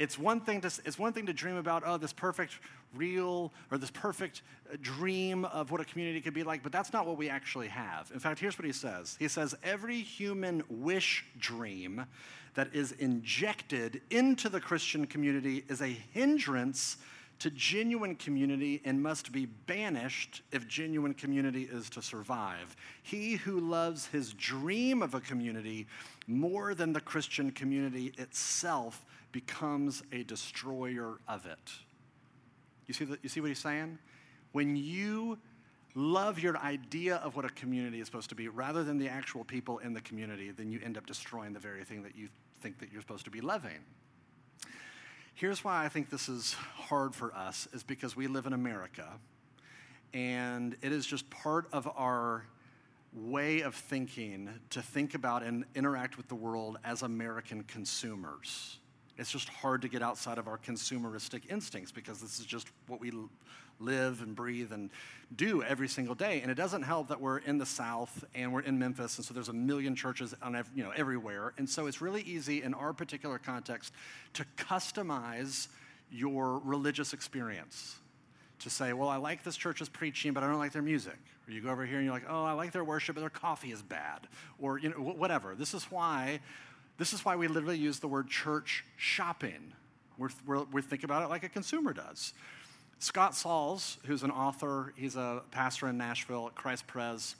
It's 0.00 0.18
one 0.18 0.40
thing 0.40 0.62
to, 0.62 0.68
it's 0.86 0.98
one 0.98 1.12
thing 1.12 1.26
to 1.26 1.34
dream 1.34 1.56
about, 1.56 1.82
oh, 1.84 1.98
this 1.98 2.14
perfect 2.14 2.54
real 2.94 3.52
or 3.70 3.76
this 3.76 3.90
perfect 3.90 4.40
dream 4.80 5.44
of 5.44 5.70
what 5.70 5.78
a 5.82 5.84
community 5.84 6.22
could 6.22 6.32
be 6.32 6.42
like, 6.42 6.62
but 6.62 6.72
that's 6.72 6.90
not 6.94 7.06
what 7.06 7.18
we 7.18 7.28
actually 7.28 7.68
have. 7.68 8.10
In 8.14 8.18
fact, 8.18 8.40
here's 8.40 8.58
what 8.58 8.64
he 8.64 8.72
says 8.72 9.16
He 9.18 9.28
says, 9.28 9.54
every 9.62 10.00
human 10.00 10.62
wish 10.70 11.26
dream 11.38 12.06
that 12.54 12.74
is 12.74 12.92
injected 12.92 14.00
into 14.08 14.48
the 14.48 14.58
Christian 14.58 15.06
community 15.06 15.64
is 15.68 15.82
a 15.82 15.88
hindrance 16.14 16.96
to 17.40 17.50
genuine 17.50 18.14
community 18.14 18.80
and 18.84 19.02
must 19.02 19.32
be 19.32 19.46
banished 19.46 20.42
if 20.52 20.68
genuine 20.68 21.14
community 21.14 21.62
is 21.62 21.90
to 21.90 22.02
survive. 22.02 22.76
He 23.02 23.36
who 23.36 23.60
loves 23.60 24.06
his 24.06 24.34
dream 24.34 25.02
of 25.02 25.14
a 25.14 25.20
community 25.20 25.86
more 26.26 26.74
than 26.74 26.92
the 26.92 27.00
Christian 27.00 27.50
community 27.50 28.12
itself 28.18 29.04
becomes 29.32 30.02
a 30.12 30.22
destroyer 30.24 31.18
of 31.28 31.46
it. 31.46 31.70
You 32.86 32.94
see, 32.94 33.04
the, 33.06 33.18
you 33.22 33.28
see 33.28 33.40
what 33.40 33.48
he's 33.48 33.58
saying? 33.58 33.98
When 34.52 34.76
you 34.76 35.38
love 35.94 36.38
your 36.38 36.58
idea 36.58 37.16
of 37.16 37.36
what 37.36 37.44
a 37.44 37.50
community 37.50 38.00
is 38.00 38.06
supposed 38.06 38.28
to 38.28 38.34
be 38.34 38.48
rather 38.48 38.84
than 38.84 38.98
the 38.98 39.08
actual 39.08 39.44
people 39.44 39.78
in 39.78 39.94
the 39.94 40.00
community, 40.02 40.50
then 40.50 40.70
you 40.70 40.80
end 40.84 40.98
up 40.98 41.06
destroying 41.06 41.52
the 41.52 41.58
very 41.58 41.84
thing 41.84 42.02
that 42.02 42.16
you 42.16 42.28
think 42.60 42.78
that 42.80 42.92
you're 42.92 43.00
supposed 43.00 43.24
to 43.24 43.30
be 43.30 43.40
loving. 43.40 43.78
Here's 45.40 45.64
why 45.64 45.86
I 45.86 45.88
think 45.88 46.10
this 46.10 46.28
is 46.28 46.52
hard 46.52 47.14
for 47.14 47.34
us 47.34 47.66
is 47.72 47.82
because 47.82 48.14
we 48.14 48.26
live 48.26 48.44
in 48.44 48.52
America 48.52 49.08
and 50.12 50.76
it 50.82 50.92
is 50.92 51.06
just 51.06 51.30
part 51.30 51.66
of 51.72 51.90
our 51.96 52.44
way 53.14 53.62
of 53.62 53.74
thinking 53.74 54.50
to 54.68 54.82
think 54.82 55.14
about 55.14 55.42
and 55.42 55.64
interact 55.74 56.18
with 56.18 56.28
the 56.28 56.34
world 56.34 56.76
as 56.84 57.00
American 57.00 57.62
consumers. 57.62 58.79
It's 59.20 59.30
just 59.30 59.50
hard 59.50 59.82
to 59.82 59.88
get 59.88 60.02
outside 60.02 60.38
of 60.38 60.48
our 60.48 60.56
consumeristic 60.56 61.50
instincts 61.50 61.92
because 61.92 62.22
this 62.22 62.40
is 62.40 62.46
just 62.46 62.68
what 62.86 63.00
we 63.00 63.12
live 63.78 64.22
and 64.22 64.34
breathe 64.34 64.72
and 64.72 64.88
do 65.36 65.62
every 65.62 65.88
single 65.88 66.14
day. 66.14 66.40
And 66.40 66.50
it 66.50 66.54
doesn't 66.54 66.82
help 66.82 67.08
that 67.08 67.20
we're 67.20 67.38
in 67.38 67.58
the 67.58 67.66
South 67.66 68.24
and 68.34 68.50
we're 68.50 68.62
in 68.62 68.78
Memphis, 68.78 69.18
and 69.18 69.24
so 69.24 69.34
there's 69.34 69.50
a 69.50 69.54
million 69.54 69.94
churches 69.94 70.34
on 70.42 70.56
ev- 70.56 70.70
you 70.74 70.82
know, 70.82 70.92
everywhere. 70.96 71.52
And 71.58 71.68
so 71.68 71.86
it's 71.86 72.00
really 72.00 72.22
easy 72.22 72.62
in 72.62 72.72
our 72.72 72.94
particular 72.94 73.38
context 73.38 73.92
to 74.34 74.46
customize 74.56 75.68
your 76.10 76.58
religious 76.64 77.12
experience. 77.12 77.96
To 78.60 78.70
say, 78.70 78.92
well, 78.92 79.08
I 79.08 79.16
like 79.16 79.42
this 79.42 79.56
church's 79.56 79.88
preaching, 79.88 80.32
but 80.32 80.42
I 80.42 80.46
don't 80.46 80.58
like 80.58 80.72
their 80.72 80.82
music. 80.82 81.16
Or 81.46 81.52
you 81.52 81.62
go 81.62 81.70
over 81.70 81.86
here 81.86 81.96
and 81.96 82.04
you're 82.04 82.12
like, 82.14 82.26
oh, 82.28 82.44
I 82.44 82.52
like 82.52 82.72
their 82.72 82.84
worship, 82.84 83.16
but 83.16 83.20
their 83.20 83.30
coffee 83.30 83.72
is 83.72 83.82
bad. 83.82 84.28
Or 84.58 84.78
you 84.78 84.90
know, 84.90 84.96
whatever. 84.96 85.54
This 85.54 85.72
is 85.72 85.84
why, 85.84 86.40
this 87.00 87.14
is 87.14 87.24
why 87.24 87.34
we 87.34 87.48
literally 87.48 87.78
use 87.78 87.98
the 87.98 88.06
word 88.06 88.28
church 88.28 88.84
shopping. 88.98 89.72
We're, 90.18 90.28
we're, 90.46 90.64
we 90.64 90.82
think 90.82 91.02
about 91.02 91.22
it 91.22 91.30
like 91.30 91.42
a 91.44 91.48
consumer 91.48 91.94
does. 91.94 92.34
Scott 92.98 93.34
Sauls, 93.34 93.96
who's 94.04 94.22
an 94.22 94.30
author, 94.30 94.92
he's 94.98 95.16
a 95.16 95.40
pastor 95.50 95.88
in 95.88 95.96
Nashville 95.96 96.48
at 96.48 96.54
Christ 96.54 96.86
Pres. 96.86 97.36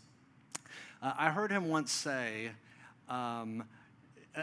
Uh, 1.03 1.13
I 1.15 1.29
heard 1.29 1.51
him 1.51 1.69
once 1.69 1.93
say, 1.93 2.53
um, 3.11 3.65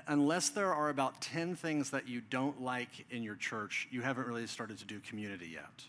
unless 0.06 0.50
there 0.50 0.72
are 0.72 0.90
about 0.90 1.20
10 1.20 1.56
things 1.56 1.90
that 1.90 2.08
you 2.08 2.22
don't 2.22 2.62
like 2.62 3.08
in 3.10 3.24
your 3.24 3.38
church, 3.38 3.88
you 3.90 4.04
haven't 4.04 4.28
really 4.28 4.46
started 4.46 4.78
to 4.78 4.86
do 4.86 5.00
community 5.00 5.50
yet. 5.52 5.84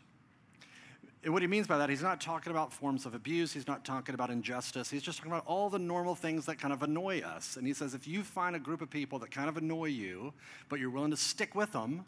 And 1.25 1.33
what 1.33 1.43
he 1.43 1.49
means 1.49 1.67
by 1.67 1.79
that, 1.79 1.91
he's 1.91 2.03
not 2.03 2.21
talking 2.21 2.53
about 2.53 2.73
forms 2.73 3.05
of 3.05 3.15
abuse, 3.15 3.53
he's 3.53 3.67
not 3.67 3.85
talking 3.85 4.15
about 4.15 4.31
injustice, 4.31 4.89
he's 4.89 5.03
just 5.03 5.19
talking 5.19 5.33
about 5.33 5.45
all 5.47 5.69
the 5.69 5.79
normal 5.79 6.15
things 6.15 6.47
that 6.47 6.61
kind 6.61 6.73
of 6.73 6.83
annoy 6.83 7.21
us. 7.21 7.57
And 7.57 7.67
he 7.67 7.75
says 7.75 7.93
if 7.93 8.07
you 8.07 8.23
find 8.23 8.55
a 8.55 8.61
group 8.61 8.81
of 8.83 8.89
people 8.89 9.19
that 9.19 9.31
kind 9.31 9.49
of 9.49 9.57
annoy 9.57 9.87
you, 9.87 10.33
but 10.69 10.79
you're 10.79 10.91
willing 10.91 11.11
to 11.11 11.17
stick 11.17 11.55
with 11.57 11.73
them, 11.73 12.05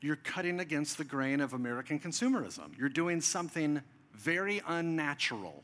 you're 0.00 0.16
cutting 0.16 0.60
against 0.60 0.98
the 0.98 1.04
grain 1.04 1.40
of 1.40 1.54
American 1.54 1.98
consumerism. 1.98 2.76
You're 2.76 2.88
doing 2.88 3.20
something 3.20 3.80
very 4.12 4.60
unnatural. 4.66 5.62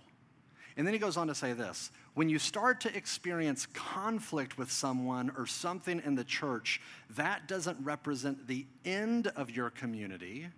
And 0.76 0.86
then 0.86 0.94
he 0.94 1.00
goes 1.00 1.16
on 1.16 1.26
to 1.26 1.34
say 1.34 1.52
this 1.52 1.90
when 2.14 2.28
you 2.28 2.38
start 2.38 2.80
to 2.82 2.96
experience 2.96 3.66
conflict 3.66 4.56
with 4.56 4.70
someone 4.70 5.32
or 5.36 5.46
something 5.46 6.00
in 6.04 6.14
the 6.14 6.24
church, 6.24 6.80
that 7.10 7.48
doesn't 7.48 7.78
represent 7.84 8.46
the 8.46 8.66
end 8.84 9.26
of 9.36 9.50
your 9.50 9.70
community, 9.70 10.48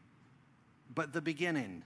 but 0.94 1.12
the 1.12 1.20
beginning. 1.20 1.82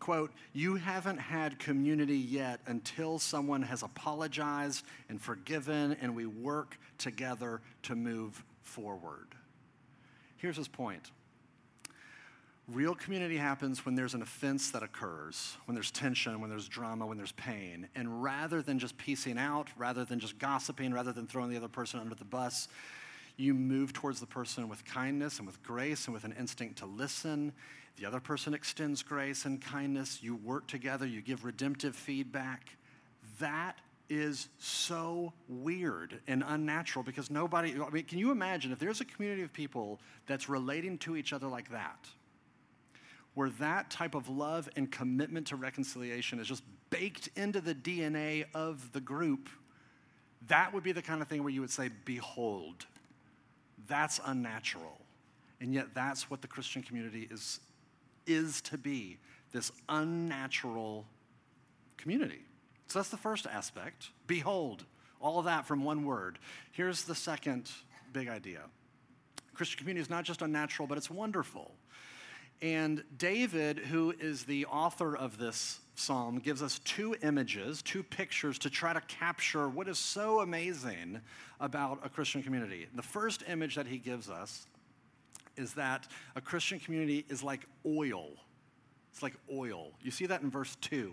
Quote, 0.00 0.32
you 0.52 0.76
haven't 0.76 1.18
had 1.18 1.58
community 1.58 2.16
yet 2.16 2.60
until 2.66 3.18
someone 3.18 3.62
has 3.62 3.82
apologized 3.82 4.84
and 5.08 5.20
forgiven, 5.20 5.96
and 6.00 6.14
we 6.14 6.26
work 6.26 6.78
together 6.98 7.60
to 7.82 7.96
move 7.96 8.44
forward. 8.62 9.34
Here's 10.36 10.56
his 10.56 10.68
point 10.68 11.10
real 12.68 12.94
community 12.94 13.36
happens 13.36 13.84
when 13.86 13.94
there's 13.94 14.14
an 14.14 14.20
offense 14.22 14.70
that 14.70 14.82
occurs, 14.82 15.56
when 15.64 15.74
there's 15.74 15.90
tension, 15.90 16.40
when 16.40 16.50
there's 16.50 16.68
drama, 16.68 17.06
when 17.06 17.16
there's 17.16 17.32
pain. 17.32 17.88
And 17.94 18.22
rather 18.22 18.60
than 18.60 18.78
just 18.78 18.96
piecing 18.98 19.38
out, 19.38 19.68
rather 19.76 20.04
than 20.04 20.20
just 20.20 20.38
gossiping, 20.38 20.92
rather 20.92 21.12
than 21.12 21.26
throwing 21.26 21.50
the 21.50 21.56
other 21.56 21.68
person 21.68 21.98
under 21.98 22.14
the 22.14 22.26
bus, 22.26 22.68
you 23.38 23.54
move 23.54 23.92
towards 23.92 24.20
the 24.20 24.26
person 24.26 24.68
with 24.68 24.84
kindness 24.84 25.38
and 25.38 25.46
with 25.46 25.62
grace 25.62 26.06
and 26.06 26.14
with 26.14 26.24
an 26.24 26.34
instinct 26.38 26.78
to 26.78 26.86
listen. 26.86 27.52
The 27.98 28.06
other 28.06 28.20
person 28.20 28.54
extends 28.54 29.02
grace 29.02 29.44
and 29.44 29.60
kindness. 29.60 30.22
You 30.22 30.36
work 30.36 30.68
together, 30.68 31.06
you 31.06 31.20
give 31.20 31.44
redemptive 31.44 31.96
feedback. 31.96 32.76
That 33.40 33.76
is 34.08 34.48
so 34.58 35.32
weird 35.48 36.20
and 36.26 36.44
unnatural 36.46 37.02
because 37.02 37.30
nobody, 37.30 37.74
I 37.74 37.90
mean, 37.90 38.04
can 38.04 38.18
you 38.18 38.30
imagine 38.30 38.72
if 38.72 38.78
there's 38.78 39.00
a 39.00 39.04
community 39.04 39.42
of 39.42 39.52
people 39.52 40.00
that's 40.26 40.48
relating 40.48 40.96
to 40.98 41.16
each 41.16 41.32
other 41.32 41.48
like 41.48 41.70
that, 41.70 42.08
where 43.34 43.50
that 43.50 43.90
type 43.90 44.14
of 44.14 44.28
love 44.28 44.68
and 44.76 44.90
commitment 44.90 45.48
to 45.48 45.56
reconciliation 45.56 46.38
is 46.40 46.46
just 46.46 46.62
baked 46.90 47.28
into 47.36 47.60
the 47.60 47.74
DNA 47.74 48.46
of 48.54 48.92
the 48.92 49.00
group, 49.00 49.48
that 50.46 50.72
would 50.72 50.82
be 50.82 50.92
the 50.92 51.02
kind 51.02 51.20
of 51.20 51.28
thing 51.28 51.42
where 51.42 51.52
you 51.52 51.60
would 51.60 51.70
say, 51.70 51.90
Behold, 52.04 52.86
that's 53.86 54.20
unnatural. 54.24 55.00
And 55.60 55.74
yet, 55.74 55.88
that's 55.92 56.30
what 56.30 56.40
the 56.40 56.48
Christian 56.48 56.82
community 56.82 57.28
is, 57.30 57.58
is 58.28 58.60
to 58.62 58.78
be 58.78 59.18
this 59.52 59.72
unnatural 59.88 61.06
community. 61.96 62.44
So 62.86 62.98
that's 62.98 63.08
the 63.08 63.16
first 63.16 63.46
aspect. 63.46 64.10
Behold, 64.26 64.84
all 65.20 65.38
of 65.38 65.46
that 65.46 65.66
from 65.66 65.84
one 65.84 66.04
word. 66.04 66.38
Here's 66.72 67.04
the 67.04 67.14
second 67.14 67.70
big 68.12 68.28
idea 68.28 68.60
Christian 69.54 69.78
community 69.78 70.02
is 70.02 70.10
not 70.10 70.24
just 70.24 70.42
unnatural, 70.42 70.86
but 70.86 70.96
it's 70.96 71.10
wonderful. 71.10 71.74
And 72.60 73.04
David, 73.16 73.78
who 73.78 74.14
is 74.18 74.44
the 74.44 74.66
author 74.66 75.16
of 75.16 75.38
this 75.38 75.80
psalm, 75.94 76.38
gives 76.38 76.62
us 76.62 76.80
two 76.80 77.14
images, 77.22 77.82
two 77.82 78.02
pictures 78.02 78.58
to 78.60 78.70
try 78.70 78.92
to 78.92 79.00
capture 79.02 79.68
what 79.68 79.88
is 79.88 79.98
so 79.98 80.40
amazing 80.40 81.20
about 81.60 82.00
a 82.04 82.08
Christian 82.08 82.42
community. 82.42 82.88
The 82.94 83.02
first 83.02 83.44
image 83.48 83.76
that 83.76 83.86
he 83.86 83.98
gives 83.98 84.28
us 84.28 84.66
is 85.58 85.74
that 85.74 86.06
a 86.36 86.40
Christian 86.40 86.78
community 86.78 87.24
is 87.28 87.42
like 87.42 87.66
oil. 87.84 88.28
It's 89.12 89.22
like 89.22 89.34
oil. 89.52 89.92
You 90.02 90.10
see 90.10 90.26
that 90.26 90.42
in 90.42 90.50
verse 90.50 90.76
2. 90.80 91.12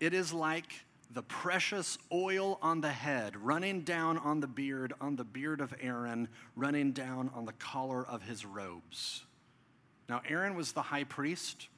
It 0.00 0.12
is 0.12 0.32
like 0.32 0.72
the 1.10 1.22
precious 1.22 1.96
oil 2.12 2.58
on 2.60 2.80
the 2.80 2.90
head, 2.90 3.36
running 3.36 3.82
down 3.82 4.18
on 4.18 4.40
the 4.40 4.46
beard, 4.46 4.92
on 5.00 5.16
the 5.16 5.24
beard 5.24 5.60
of 5.60 5.72
Aaron, 5.80 6.28
running 6.56 6.92
down 6.92 7.30
on 7.34 7.44
the 7.44 7.52
collar 7.52 8.06
of 8.06 8.22
his 8.22 8.44
robes. 8.44 9.24
Now, 10.08 10.20
Aaron 10.28 10.54
was 10.54 10.72
the 10.72 10.82
high 10.82 11.04
priest, 11.04 11.68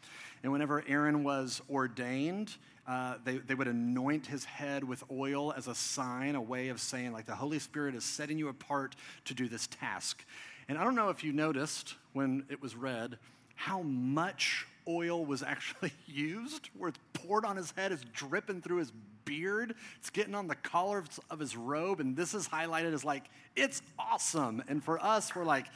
and 0.42 0.52
whenever 0.52 0.82
Aaron 0.88 1.22
was 1.22 1.60
ordained, 1.70 2.56
uh, 2.88 3.16
they, 3.24 3.38
they 3.38 3.54
would 3.54 3.68
anoint 3.68 4.26
his 4.26 4.44
head 4.44 4.84
with 4.84 5.02
oil 5.10 5.52
as 5.52 5.68
a 5.68 5.74
sign, 5.74 6.34
a 6.34 6.40
way 6.40 6.68
of 6.68 6.80
saying, 6.80 7.12
like, 7.12 7.26
the 7.26 7.34
Holy 7.34 7.58
Spirit 7.58 7.94
is 7.94 8.04
setting 8.04 8.38
you 8.38 8.48
apart 8.48 8.96
to 9.26 9.34
do 9.34 9.48
this 9.48 9.66
task. 9.66 10.24
And 10.68 10.78
I 10.78 10.84
don't 10.84 10.94
know 10.94 11.10
if 11.10 11.22
you 11.22 11.32
noticed 11.32 11.94
when 12.12 12.44
it 12.48 12.60
was 12.60 12.74
read 12.74 13.18
how 13.54 13.82
much 13.82 14.66
oil 14.88 15.24
was 15.24 15.42
actually 15.42 15.92
used, 16.06 16.70
where 16.76 16.88
it's 16.88 16.98
poured 17.12 17.44
on 17.44 17.56
his 17.56 17.72
head, 17.72 17.92
it's 17.92 18.04
dripping 18.12 18.62
through 18.62 18.78
his 18.78 18.92
beard, 19.24 19.74
it's 19.98 20.10
getting 20.10 20.34
on 20.34 20.46
the 20.46 20.54
collar 20.54 21.04
of 21.30 21.38
his 21.40 21.56
robe, 21.56 22.00
and 22.00 22.16
this 22.16 22.34
is 22.34 22.48
highlighted 22.48 22.92
as 22.92 23.04
like, 23.04 23.24
it's 23.56 23.82
awesome. 23.98 24.62
And 24.68 24.82
for 24.82 25.02
us, 25.02 25.34
we're 25.34 25.44
like, 25.44 25.66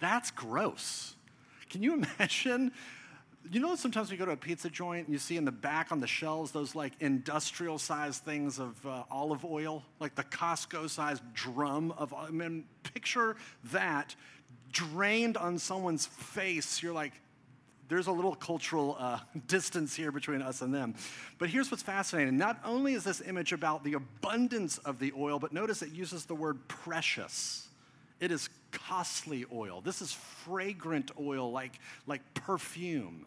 that's 0.00 0.30
gross. 0.30 1.14
Can 1.70 1.82
you 1.82 1.94
imagine? 2.18 2.72
You 3.50 3.60
know, 3.60 3.76
sometimes 3.76 4.10
we 4.10 4.16
go 4.16 4.26
to 4.26 4.32
a 4.32 4.36
pizza 4.36 4.68
joint 4.68 5.06
and 5.06 5.14
you 5.14 5.18
see 5.18 5.36
in 5.36 5.44
the 5.44 5.52
back 5.52 5.90
on 5.90 6.00
the 6.00 6.06
shelves 6.06 6.50
those 6.50 6.74
like 6.74 6.92
industrial 7.00 7.78
sized 7.78 8.24
things 8.24 8.58
of 8.58 8.84
uh, 8.84 9.04
olive 9.10 9.44
oil, 9.44 9.84
like 10.00 10.14
the 10.14 10.24
Costco 10.24 10.90
sized 10.90 11.22
drum 11.32 11.92
of, 11.96 12.12
I 12.12 12.28
mean, 12.30 12.64
picture 12.82 13.36
that 13.72 14.14
drained 14.72 15.36
on 15.36 15.58
someone's 15.58 16.06
face. 16.06 16.82
You're 16.82 16.92
like, 16.92 17.12
there's 17.88 18.06
a 18.06 18.12
little 18.12 18.34
cultural 18.34 18.96
uh, 18.98 19.18
distance 19.46 19.94
here 19.94 20.12
between 20.12 20.42
us 20.42 20.62
and 20.62 20.72
them. 20.72 20.94
But 21.38 21.48
here's 21.48 21.70
what's 21.70 21.82
fascinating. 21.82 22.36
Not 22.36 22.60
only 22.64 22.94
is 22.94 23.04
this 23.04 23.20
image 23.22 23.52
about 23.52 23.82
the 23.84 23.94
abundance 23.94 24.78
of 24.78 24.98
the 24.98 25.12
oil, 25.16 25.38
but 25.38 25.52
notice 25.52 25.82
it 25.82 25.92
uses 25.92 26.26
the 26.26 26.34
word 26.34 26.66
precious. 26.68 27.68
It 28.20 28.30
is 28.30 28.50
costly 28.72 29.46
oil. 29.52 29.80
This 29.80 30.02
is 30.02 30.12
fragrant 30.12 31.10
oil, 31.20 31.50
like, 31.50 31.78
like 32.06 32.22
perfume. 32.34 33.26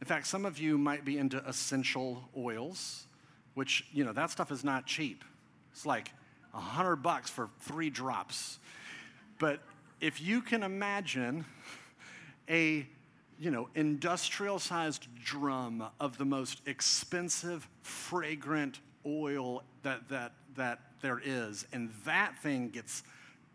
In 0.00 0.06
fact, 0.06 0.26
some 0.26 0.44
of 0.44 0.58
you 0.58 0.78
might 0.78 1.04
be 1.04 1.18
into 1.18 1.46
essential 1.46 2.28
oils, 2.36 3.06
which, 3.54 3.84
you 3.92 4.04
know, 4.04 4.12
that 4.12 4.30
stuff 4.30 4.50
is 4.50 4.64
not 4.64 4.86
cheap. 4.86 5.24
It's 5.72 5.86
like 5.86 6.10
a 6.52 6.60
hundred 6.60 6.96
bucks 6.96 7.30
for 7.30 7.48
three 7.60 7.90
drops. 7.90 8.58
But 9.38 9.60
if 10.00 10.20
you 10.20 10.40
can 10.40 10.62
imagine 10.62 11.44
a 12.48 12.86
you 13.40 13.50
know, 13.50 13.70
industrial 13.74 14.58
sized 14.58 15.08
drum 15.24 15.82
of 15.98 16.18
the 16.18 16.26
most 16.26 16.60
expensive, 16.66 17.66
fragrant 17.82 18.80
oil 19.06 19.62
that, 19.82 20.06
that, 20.10 20.32
that 20.56 20.80
there 21.00 21.20
is. 21.24 21.66
And 21.72 21.90
that 22.04 22.34
thing 22.42 22.68
gets, 22.68 23.02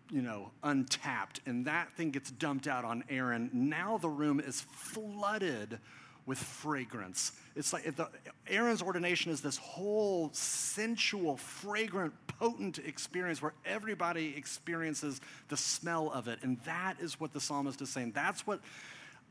you 0.10 0.24
know, 0.24 0.50
untapped 0.64 1.40
and 1.46 1.66
that 1.68 1.92
thing 1.94 2.10
gets 2.10 2.32
dumped 2.32 2.68
out 2.68 2.84
on 2.84 3.04
Aaron. 3.12 3.52
Now 3.54 4.00
the 4.00 4.10
room 4.10 4.40
is 4.40 4.62
flooded 4.62 5.80
with 6.26 6.38
fragrance. 6.38 7.34
It's 7.56 7.72
like 7.72 7.96
the, 7.96 8.10
Aaron's 8.48 8.82
ordination 8.82 9.32
is 9.32 9.42
this 9.42 9.58
whole 9.58 10.30
sensual, 10.34 11.38
fragrant, 11.38 12.14
potent 12.28 12.80
experience 12.80 13.42
where 13.42 13.54
everybody 13.66 14.34
experiences 14.36 15.22
the 15.50 15.58
smell 15.58 16.10
of 16.12 16.28
it. 16.28 16.40
And 16.42 16.60
that 16.66 16.96
is 17.00 17.20
what 17.20 17.32
the 17.32 17.40
psalmist 17.40 17.82
is 17.82 17.90
saying. 17.90 18.14
That's 18.14 18.48
what 18.48 18.60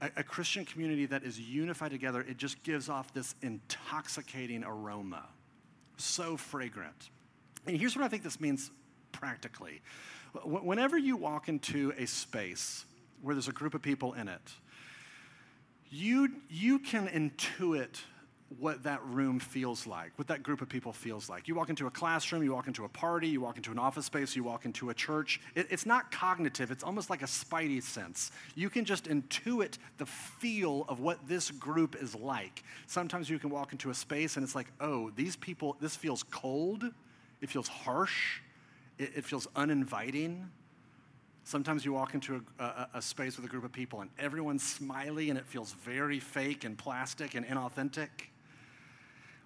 a, 0.01 0.11
a 0.19 0.23
Christian 0.23 0.65
community 0.65 1.07
that 1.07 1.25
is 1.25 1.39
unified 1.39 1.91
together, 1.91 2.21
it 2.21 2.37
just 2.37 2.63
gives 2.63 2.89
off 2.89 3.13
this 3.13 3.35
intoxicating 3.43 4.65
aroma. 4.65 5.27
So 5.97 6.37
fragrant. 6.37 7.11
And 7.67 7.77
here's 7.77 7.97
what 7.97 8.05
I 8.05 8.09
think 8.09 8.23
this 8.23 8.41
means 8.41 8.71
practically. 9.13 9.81
Whenever 10.45 10.99
you 10.99 11.17
walk 11.17 11.49
into 11.49 11.93
a 11.97 12.07
space 12.07 12.85
where 13.23 13.35
there's 13.35 13.49
a 13.49 13.53
group 13.53 13.75
of 13.75 13.83
people 13.83 14.13
in 14.15 14.29
it, 14.29 14.53
you, 15.95 16.29
you 16.51 16.81
can 16.81 17.07
intuit 17.07 18.01
what 18.59 18.83
that 18.83 19.05
room 19.05 19.39
feels 19.39 19.87
like, 19.87 20.13
what 20.17 20.29
that 20.29 20.43
group 20.43 20.61
of 20.61 20.69
people 20.69 20.93
feels 20.93 21.29
like. 21.29 21.49
You 21.49 21.55
walk 21.55 21.71
into 21.71 21.87
a 21.87 21.91
classroom, 21.91 22.43
you 22.43 22.53
walk 22.53 22.67
into 22.67 22.85
a 22.85 22.89
party, 22.89 23.29
you 23.29 23.41
walk 23.41 23.57
into 23.57 23.71
an 23.71 23.79
office 23.79 24.07
space, 24.07 24.37
you 24.37 24.45
walk 24.45 24.65
into 24.65 24.91
a 24.91 24.95
church. 24.95 25.41
It, 25.55 25.67
it's 25.71 25.87
not 25.87 26.11
cognitive, 26.11 26.71
it's 26.71 26.85
almost 26.85 27.11
like 27.11 27.23
a 27.23 27.27
spidey 27.27 27.83
sense. 27.83 28.33
You 28.55 28.71
can 28.71 28.85
just 28.85 29.05
intuit 29.05 29.79
the 29.99 30.07
feel 30.07 30.85
of 30.89 31.01
what 31.01 31.27
this 31.29 31.51
group 31.53 31.97
is 32.01 32.15
like. 32.15 32.65
Sometimes 32.87 33.31
you 33.31 33.39
can 33.39 33.51
walk 33.51 33.73
into 33.73 33.91
a 33.91 33.95
space 33.95 34.37
and 34.37 34.45
it's 34.45 34.55
like, 34.55 34.69
oh, 34.81 35.11
these 35.17 35.37
people, 35.37 35.77
this 35.81 35.97
feels 35.97 36.23
cold, 36.25 36.85
it 37.41 37.49
feels 37.49 37.69
harsh, 37.69 38.41
it, 38.99 39.13
it 39.17 39.25
feels 39.25 39.47
uninviting. 39.57 40.51
Sometimes 41.45 41.85
you 41.85 41.93
walk 41.93 42.15
into 42.15 42.43
a, 42.59 42.65
a, 42.65 42.89
a, 42.95 43.03
space 43.03 43.37
with 43.37 43.45
a 43.45 43.49
group 43.49 43.65
of 43.65 43.73
people 43.73 44.01
and 44.01 44.09
everyone's 44.19 44.63
smiley 44.63 45.29
and 45.29 45.39
it 45.39 45.47
feels 45.47 45.73
very 45.73 46.19
fake 46.19 46.65
and 46.65 46.77
plastic 46.77 47.35
and 47.35 47.47
inauthentic. 47.47 48.09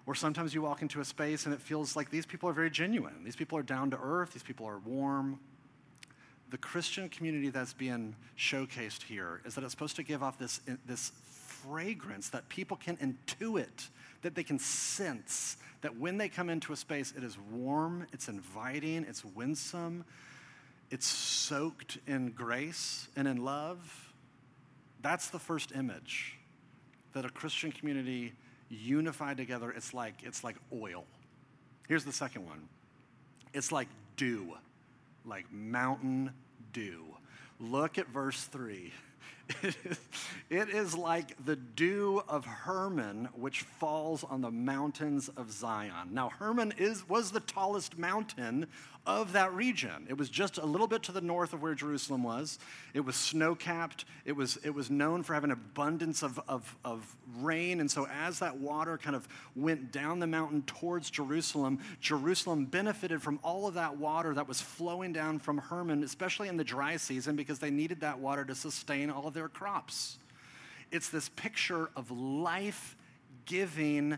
Or 0.05 0.15
sometimes 0.15 0.53
you 0.53 0.61
walk 0.61 0.81
into 0.81 1.01
a 1.01 1.05
space 1.05 1.45
and 1.45 1.53
it 1.53 1.61
feels 1.61 1.97
like 1.97 2.09
these 2.09 2.25
people 2.25 2.47
are 2.47 2.53
very 2.53 2.69
genuine. 2.69 3.25
These 3.25 3.35
people 3.35 3.57
are 3.57 3.63
down 3.63 3.91
to 3.91 3.99
earth, 4.01 4.31
these 4.31 4.43
people 4.43 4.65
are 4.65 4.79
warm. 4.79 5.39
The 6.51 6.57
Christian 6.57 7.09
community 7.09 7.49
that's 7.49 7.73
being 7.73 8.15
showcased 8.37 9.03
here 9.03 9.41
is 9.45 9.53
that 9.55 9.63
it's 9.65 9.71
supposed 9.71 9.97
to 9.97 10.03
give 10.03 10.23
off 10.23 10.39
this, 10.39 10.61
this 10.85 11.11
fragrance 11.29 12.29
that 12.29 12.47
people 12.47 12.77
can 12.77 12.95
intuit, 12.97 13.89
that 14.21 14.35
they 14.35 14.43
can 14.43 14.57
sense, 14.57 15.57
that 15.81 15.97
when 15.97 16.17
they 16.17 16.29
come 16.29 16.49
into 16.49 16.71
a 16.71 16.75
space, 16.77 17.13
it 17.15 17.23
is 17.23 17.37
warm, 17.51 18.07
it's 18.13 18.29
inviting, 18.29 19.05
it's 19.07 19.25
winsome, 19.25 20.05
it's 20.91 21.05
soaked 21.05 21.97
in 22.07 22.31
grace 22.31 23.07
and 23.15 23.27
in 23.27 23.43
love. 23.43 24.13
That's 25.01 25.29
the 25.29 25.39
first 25.39 25.71
image 25.73 26.37
that 27.13 27.25
a 27.25 27.29
Christian 27.29 27.71
community 27.71 28.33
unified 28.69 29.37
together, 29.37 29.71
it's 29.71 29.93
like, 29.93 30.15
it's 30.23 30.43
like 30.43 30.55
oil. 30.73 31.05
Here's 31.87 32.05
the 32.05 32.13
second 32.13 32.45
one 32.45 32.67
it's 33.53 33.71
like 33.71 33.87
dew, 34.15 34.55
like 35.25 35.51
mountain 35.51 36.31
dew. 36.71 37.05
Look 37.59 37.97
at 37.97 38.07
verse 38.07 38.43
3. 38.45 38.93
it 40.49 40.69
is 40.69 40.95
like 40.95 41.43
the 41.45 41.55
dew 41.55 42.21
of 42.27 42.45
Hermon, 42.45 43.29
which 43.33 43.61
falls 43.61 44.23
on 44.23 44.41
the 44.41 44.51
mountains 44.51 45.29
of 45.29 45.51
Zion. 45.51 46.09
Now, 46.11 46.29
Hermon 46.29 46.73
is, 46.77 47.07
was 47.09 47.31
the 47.31 47.39
tallest 47.39 47.97
mountain 47.97 48.67
of 49.05 49.31
that 49.33 49.53
region. 49.53 50.05
It 50.07 50.17
was 50.17 50.29
just 50.29 50.57
a 50.57 50.65
little 50.65 50.85
bit 50.85 51.01
to 51.03 51.11
the 51.11 51.21
north 51.21 51.53
of 51.53 51.61
where 51.61 51.73
Jerusalem 51.73 52.21
was. 52.21 52.59
It 52.93 52.99
was 52.99 53.15
snow 53.15 53.55
capped. 53.55 54.05
It 54.25 54.33
was, 54.33 54.57
it 54.63 54.69
was 54.69 54.91
known 54.91 55.23
for 55.23 55.33
having 55.33 55.51
abundance 55.51 56.21
of, 56.21 56.39
of, 56.47 56.75
of 56.85 57.15
rain. 57.37 57.79
And 57.79 57.89
so, 57.89 58.07
as 58.07 58.39
that 58.39 58.57
water 58.57 58.97
kind 58.97 59.15
of 59.15 59.27
went 59.55 59.91
down 59.91 60.19
the 60.19 60.27
mountain 60.27 60.61
towards 60.63 61.09
Jerusalem, 61.09 61.79
Jerusalem 62.01 62.65
benefited 62.65 63.21
from 63.21 63.39
all 63.41 63.67
of 63.67 63.73
that 63.75 63.97
water 63.97 64.33
that 64.35 64.47
was 64.47 64.61
flowing 64.61 65.13
down 65.13 65.39
from 65.39 65.57
Hermon, 65.57 66.03
especially 66.03 66.47
in 66.47 66.57
the 66.57 66.63
dry 66.63 66.97
season, 66.97 67.35
because 67.35 67.57
they 67.57 67.71
needed 67.71 68.01
that 68.01 68.19
water 68.19 68.45
to 68.45 68.53
sustain 68.53 69.09
all 69.09 69.27
of 69.27 69.33
their 69.33 69.38
crops. 69.47 70.17
It's 70.91 71.09
this 71.09 71.29
picture 71.29 71.89
of 71.95 72.11
life 72.11 72.97
giving 73.45 74.17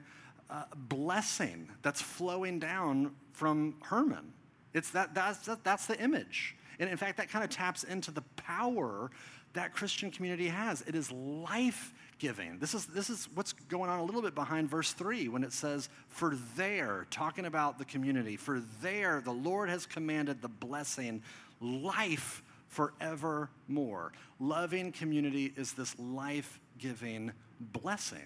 uh, 0.49 0.63
blessing 0.75 1.69
that's 1.81 2.01
flowing 2.01 2.59
down 2.59 3.11
from 3.33 3.75
Hermon. 3.81 4.33
It's 4.73 4.91
that, 4.91 5.13
that's, 5.13 5.39
that, 5.45 5.63
that's 5.63 5.85
the 5.85 5.99
image. 6.01 6.55
And 6.79 6.89
in 6.89 6.97
fact, 6.97 7.17
that 7.17 7.29
kind 7.29 7.43
of 7.43 7.49
taps 7.49 7.83
into 7.83 8.11
the 8.11 8.21
power 8.37 9.11
that 9.53 9.73
Christian 9.73 10.11
community 10.11 10.47
has. 10.47 10.81
It 10.81 10.95
is 10.95 11.11
life 11.11 11.93
giving. 12.19 12.59
This 12.59 12.73
is, 12.73 12.85
this 12.85 13.09
is 13.09 13.27
what's 13.33 13.53
going 13.53 13.89
on 13.89 13.99
a 13.99 14.03
little 14.03 14.21
bit 14.21 14.35
behind 14.35 14.69
verse 14.69 14.93
3 14.93 15.27
when 15.27 15.43
it 15.43 15.51
says, 15.51 15.89
For 16.07 16.37
there, 16.55 17.07
talking 17.09 17.45
about 17.45 17.77
the 17.77 17.85
community, 17.85 18.37
for 18.37 18.61
there 18.81 19.21
the 19.21 19.31
Lord 19.31 19.69
has 19.69 19.85
commanded 19.85 20.41
the 20.41 20.47
blessing, 20.47 21.21
life 21.59 22.43
forevermore. 22.71 24.13
Loving 24.39 24.91
community 24.91 25.53
is 25.55 25.73
this 25.73 25.97
life 25.99 26.59
giving 26.79 27.31
blessing. 27.59 28.25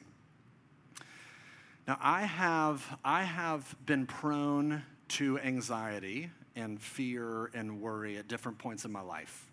Now, 1.87 1.97
I 1.99 2.21
have, 2.21 2.97
I 3.03 3.23
have 3.23 3.75
been 3.85 4.07
prone 4.07 4.83
to 5.09 5.39
anxiety 5.39 6.31
and 6.55 6.81
fear 6.81 7.51
and 7.53 7.81
worry 7.81 8.17
at 8.17 8.27
different 8.27 8.57
points 8.57 8.85
in 8.85 8.91
my 8.91 9.01
life. 9.01 9.51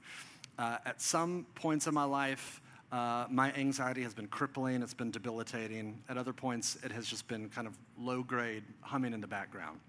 Uh, 0.58 0.78
at 0.84 1.00
some 1.00 1.46
points 1.54 1.86
in 1.86 1.94
my 1.94 2.04
life, 2.04 2.60
uh, 2.90 3.26
my 3.30 3.52
anxiety 3.54 4.02
has 4.02 4.12
been 4.12 4.28
crippling, 4.28 4.82
it's 4.82 4.94
been 4.94 5.10
debilitating. 5.10 6.02
At 6.08 6.18
other 6.18 6.32
points, 6.32 6.76
it 6.84 6.92
has 6.92 7.06
just 7.06 7.26
been 7.26 7.48
kind 7.48 7.66
of 7.66 7.76
low 7.98 8.22
grade, 8.22 8.62
humming 8.82 9.14
in 9.14 9.20
the 9.20 9.26
background. 9.26 9.80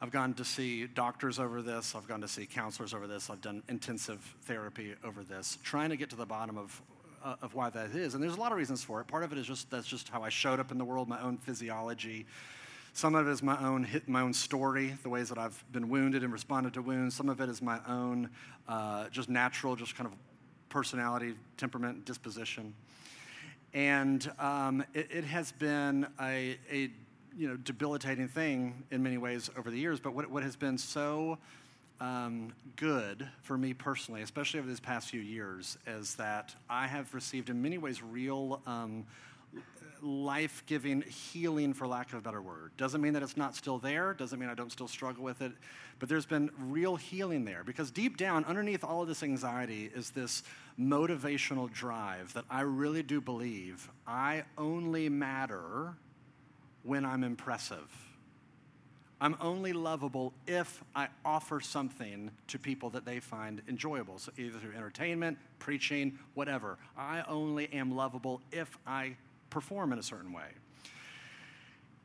I've 0.00 0.12
gone 0.12 0.34
to 0.34 0.44
see 0.44 0.86
doctors 0.86 1.40
over 1.40 1.60
this, 1.60 1.96
I've 1.96 2.06
gone 2.06 2.20
to 2.20 2.28
see 2.28 2.46
counselors 2.46 2.94
over 2.94 3.08
this, 3.08 3.30
I've 3.30 3.40
done 3.40 3.64
intensive 3.68 4.20
therapy 4.42 4.94
over 5.02 5.24
this, 5.24 5.58
trying 5.64 5.90
to 5.90 5.96
get 5.96 6.08
to 6.10 6.16
the 6.16 6.26
bottom 6.26 6.56
of, 6.56 6.80
uh, 7.24 7.34
of 7.42 7.54
why 7.54 7.68
that 7.70 7.90
is. 7.90 8.14
And 8.14 8.22
there's 8.22 8.36
a 8.36 8.40
lot 8.40 8.52
of 8.52 8.58
reasons 8.58 8.84
for 8.84 9.00
it. 9.00 9.08
Part 9.08 9.24
of 9.24 9.32
it 9.32 9.38
is 9.38 9.46
just 9.46 9.68
that's 9.70 9.88
just 9.88 10.08
how 10.08 10.22
I 10.22 10.28
showed 10.28 10.60
up 10.60 10.70
in 10.70 10.78
the 10.78 10.84
world, 10.84 11.08
my 11.08 11.20
own 11.20 11.36
physiology. 11.36 12.26
Some 12.92 13.16
of 13.16 13.26
it 13.26 13.30
is 13.30 13.42
my 13.42 13.58
own 13.60 13.88
my 14.06 14.20
own 14.20 14.32
story, 14.32 14.94
the 15.02 15.08
ways 15.08 15.28
that 15.30 15.38
I've 15.38 15.64
been 15.72 15.88
wounded 15.88 16.22
and 16.22 16.32
responded 16.32 16.74
to 16.74 16.82
wounds. 16.82 17.16
Some 17.16 17.28
of 17.28 17.40
it 17.40 17.48
is 17.48 17.60
my 17.60 17.80
own 17.88 18.30
uh, 18.68 19.08
just 19.08 19.28
natural, 19.28 19.74
just 19.74 19.96
kind 19.96 20.06
of 20.06 20.16
personality, 20.68 21.34
temperament, 21.56 22.04
disposition. 22.04 22.72
And 23.74 24.30
um, 24.38 24.84
it, 24.94 25.08
it, 25.10 25.24
has 25.24 25.52
been 25.52 26.06
a, 26.20 26.56
a, 26.70 26.90
you 27.38 27.48
know 27.48 27.56
debilitating 27.56 28.28
thing 28.28 28.82
in 28.90 29.02
many 29.02 29.16
ways 29.16 29.48
over 29.56 29.70
the 29.70 29.78
years. 29.78 30.00
But 30.00 30.12
what, 30.12 30.28
what 30.30 30.42
has 30.42 30.56
been 30.56 30.76
so 30.76 31.38
um, 32.00 32.52
good 32.76 33.28
for 33.42 33.56
me 33.56 33.72
personally, 33.74 34.22
especially 34.22 34.60
over 34.60 34.68
these 34.68 34.80
past 34.80 35.08
few 35.08 35.20
years, 35.20 35.78
is 35.86 36.16
that 36.16 36.54
I 36.68 36.86
have 36.88 37.14
received 37.14 37.48
in 37.48 37.62
many 37.62 37.78
ways 37.78 38.02
real 38.02 38.60
um, 38.66 39.06
life 40.02 40.62
giving 40.66 41.02
healing, 41.02 41.74
for 41.74 41.86
lack 41.86 42.12
of 42.12 42.18
a 42.18 42.22
better 42.22 42.42
word. 42.42 42.72
Doesn't 42.76 43.00
mean 43.00 43.12
that 43.14 43.22
it's 43.22 43.36
not 43.36 43.54
still 43.56 43.78
there, 43.78 44.14
doesn't 44.14 44.38
mean 44.38 44.48
I 44.48 44.54
don't 44.54 44.70
still 44.70 44.88
struggle 44.88 45.24
with 45.24 45.40
it, 45.40 45.52
but 45.98 46.08
there's 46.08 46.26
been 46.26 46.50
real 46.58 46.96
healing 46.96 47.44
there 47.44 47.62
because 47.64 47.90
deep 47.90 48.16
down, 48.16 48.44
underneath 48.44 48.84
all 48.84 49.02
of 49.02 49.08
this 49.08 49.22
anxiety, 49.22 49.90
is 49.94 50.10
this 50.10 50.42
motivational 50.78 51.72
drive 51.72 52.32
that 52.34 52.44
I 52.50 52.60
really 52.60 53.02
do 53.02 53.20
believe 53.20 53.90
I 54.06 54.44
only 54.56 55.08
matter 55.08 55.94
when 56.88 57.04
I'm 57.04 57.22
impressive. 57.22 57.86
I'm 59.20 59.36
only 59.40 59.72
lovable 59.74 60.32
if 60.46 60.82
I 60.96 61.08
offer 61.22 61.60
something 61.60 62.30
to 62.46 62.58
people 62.58 62.88
that 62.90 63.04
they 63.04 63.20
find 63.20 63.60
enjoyable. 63.68 64.18
So, 64.18 64.32
either 64.38 64.58
through 64.58 64.74
entertainment, 64.74 65.36
preaching, 65.58 66.18
whatever. 66.34 66.78
I 66.96 67.22
only 67.28 67.70
am 67.72 67.94
lovable 67.94 68.40
if 68.52 68.78
I 68.86 69.16
perform 69.50 69.92
in 69.92 69.98
a 69.98 70.02
certain 70.02 70.32
way. 70.32 70.46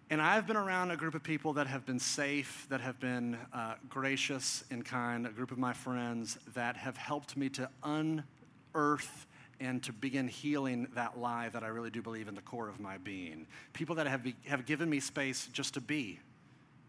And 0.09 0.21
I've 0.21 0.45
been 0.45 0.57
around 0.57 0.91
a 0.91 0.97
group 0.97 1.15
of 1.15 1.23
people 1.23 1.53
that 1.53 1.67
have 1.67 1.85
been 1.85 1.99
safe, 1.99 2.65
that 2.69 2.81
have 2.81 2.99
been 2.99 3.37
uh, 3.53 3.75
gracious 3.89 4.65
and 4.69 4.83
kind, 4.83 5.25
a 5.25 5.29
group 5.29 5.51
of 5.51 5.57
my 5.57 5.73
friends 5.73 6.37
that 6.55 6.75
have 6.75 6.97
helped 6.97 7.37
me 7.37 7.47
to 7.49 7.69
unearth 7.83 9.27
and 9.63 9.81
to 9.81 9.93
begin 9.93 10.27
healing 10.27 10.87
that 10.93 11.17
lie 11.17 11.47
that 11.49 11.63
I 11.63 11.67
really 11.67 11.89
do 11.89 12.01
believe 12.01 12.27
in 12.27 12.35
the 12.35 12.41
core 12.41 12.67
of 12.67 12.81
my 12.81 12.97
being. 12.97 13.47
People 13.71 13.95
that 13.95 14.07
have, 14.07 14.21
be, 14.21 14.35
have 14.45 14.65
given 14.65 14.89
me 14.89 14.99
space 14.99 15.47
just 15.53 15.75
to 15.75 15.81
be. 15.81 16.19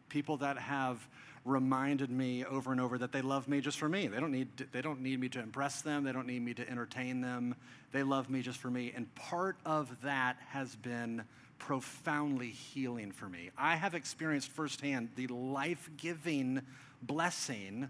People 0.08 0.38
that 0.38 0.58
have 0.58 1.08
reminded 1.44 2.10
me 2.10 2.44
over 2.44 2.72
and 2.72 2.80
over 2.80 2.98
that 2.98 3.12
they 3.12 3.22
love 3.22 3.46
me 3.46 3.60
just 3.60 3.78
for 3.78 3.88
me. 3.88 4.08
They 4.08 4.18
don't 4.18 4.32
need, 4.32 4.48
they 4.72 4.82
don't 4.82 5.00
need 5.00 5.20
me 5.20 5.28
to 5.30 5.40
impress 5.40 5.82
them, 5.82 6.02
they 6.02 6.10
don't 6.10 6.26
need 6.26 6.42
me 6.42 6.52
to 6.54 6.68
entertain 6.68 7.20
them. 7.20 7.54
They 7.92 8.02
love 8.02 8.28
me 8.28 8.42
just 8.42 8.58
for 8.58 8.70
me. 8.70 8.92
And 8.96 9.14
part 9.14 9.56
of 9.64 10.02
that 10.02 10.36
has 10.48 10.74
been 10.74 11.22
profoundly 11.58 12.50
healing 12.50 13.12
for 13.12 13.28
me. 13.28 13.50
I 13.56 13.76
have 13.76 13.94
experienced 13.94 14.50
firsthand 14.50 15.10
the 15.14 15.28
life 15.28 15.88
giving 15.96 16.60
blessing 17.02 17.88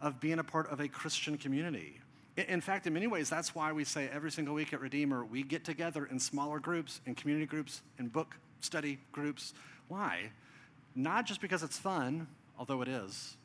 of 0.00 0.20
being 0.20 0.38
a 0.38 0.44
part 0.44 0.70
of 0.70 0.78
a 0.78 0.86
Christian 0.86 1.36
community. 1.36 2.00
In 2.48 2.60
fact, 2.60 2.86
in 2.86 2.94
many 2.94 3.06
ways, 3.06 3.28
that's 3.28 3.54
why 3.54 3.72
we 3.72 3.84
say 3.84 4.08
every 4.12 4.30
single 4.30 4.54
week 4.54 4.72
at 4.72 4.80
Redeemer, 4.80 5.24
we 5.24 5.42
get 5.42 5.64
together 5.64 6.06
in 6.06 6.18
smaller 6.18 6.58
groups, 6.58 7.00
in 7.06 7.14
community 7.14 7.46
groups, 7.46 7.82
in 7.98 8.08
book 8.08 8.36
study 8.60 8.98
groups. 9.12 9.54
Why? 9.88 10.30
Not 10.94 11.26
just 11.26 11.40
because 11.40 11.62
it's 11.62 11.78
fun, 11.78 12.26
although 12.58 12.82
it 12.82 12.88
is, 12.88 13.36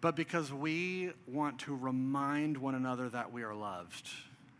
but 0.00 0.16
because 0.16 0.52
we 0.52 1.10
want 1.26 1.58
to 1.60 1.74
remind 1.74 2.56
one 2.56 2.74
another 2.74 3.08
that 3.08 3.32
we 3.32 3.42
are 3.42 3.54
loved 3.54 4.08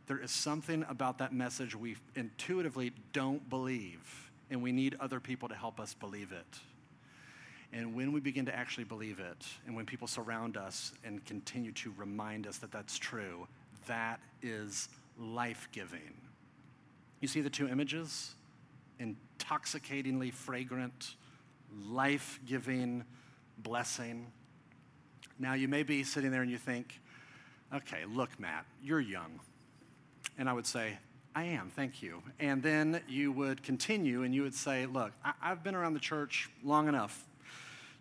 there 0.08 0.18
is 0.18 0.30
something 0.30 0.84
about 0.88 1.18
that 1.18 1.32
message 1.32 1.76
we 1.76 1.96
intuitively 2.16 2.92
don't 3.12 3.48
believe, 3.48 4.30
and 4.50 4.62
we 4.62 4.72
need 4.72 4.96
other 4.98 5.20
people 5.20 5.48
to 5.50 5.54
help 5.54 5.78
us 5.78 5.94
believe 5.94 6.32
it. 6.32 6.58
And 7.72 7.94
when 7.94 8.12
we 8.12 8.20
begin 8.20 8.46
to 8.46 8.54
actually 8.54 8.84
believe 8.84 9.20
it, 9.20 9.46
and 9.66 9.76
when 9.76 9.84
people 9.84 10.08
surround 10.08 10.56
us 10.56 10.92
and 11.04 11.24
continue 11.24 11.72
to 11.72 11.92
remind 11.96 12.46
us 12.46 12.58
that 12.58 12.72
that's 12.72 12.96
true, 12.96 13.46
that 13.86 14.20
is 14.42 14.88
life 15.18 15.68
giving. 15.72 16.14
You 17.20 17.28
see 17.28 17.40
the 17.40 17.50
two 17.50 17.68
images? 17.68 18.34
Intoxicatingly 18.98 20.30
fragrant, 20.30 21.16
life 21.86 22.40
giving 22.46 23.04
blessing. 23.58 24.32
Now, 25.38 25.54
you 25.54 25.68
may 25.68 25.82
be 25.82 26.04
sitting 26.04 26.30
there 26.30 26.42
and 26.42 26.50
you 26.50 26.58
think, 26.58 27.00
okay, 27.74 28.04
look, 28.08 28.30
Matt, 28.40 28.64
you're 28.82 29.00
young. 29.00 29.40
And 30.38 30.48
I 30.48 30.52
would 30.52 30.66
say, 30.66 30.98
I 31.34 31.44
am, 31.44 31.70
thank 31.70 32.02
you. 32.02 32.22
And 32.40 32.62
then 32.62 33.00
you 33.08 33.30
would 33.32 33.62
continue 33.62 34.22
and 34.22 34.34
you 34.34 34.42
would 34.42 34.54
say, 34.54 34.86
Look, 34.86 35.12
I- 35.24 35.34
have 35.40 35.62
been 35.62 35.74
around 35.74 35.94
the 35.94 36.00
church 36.00 36.50
long 36.64 36.88
enough 36.88 37.27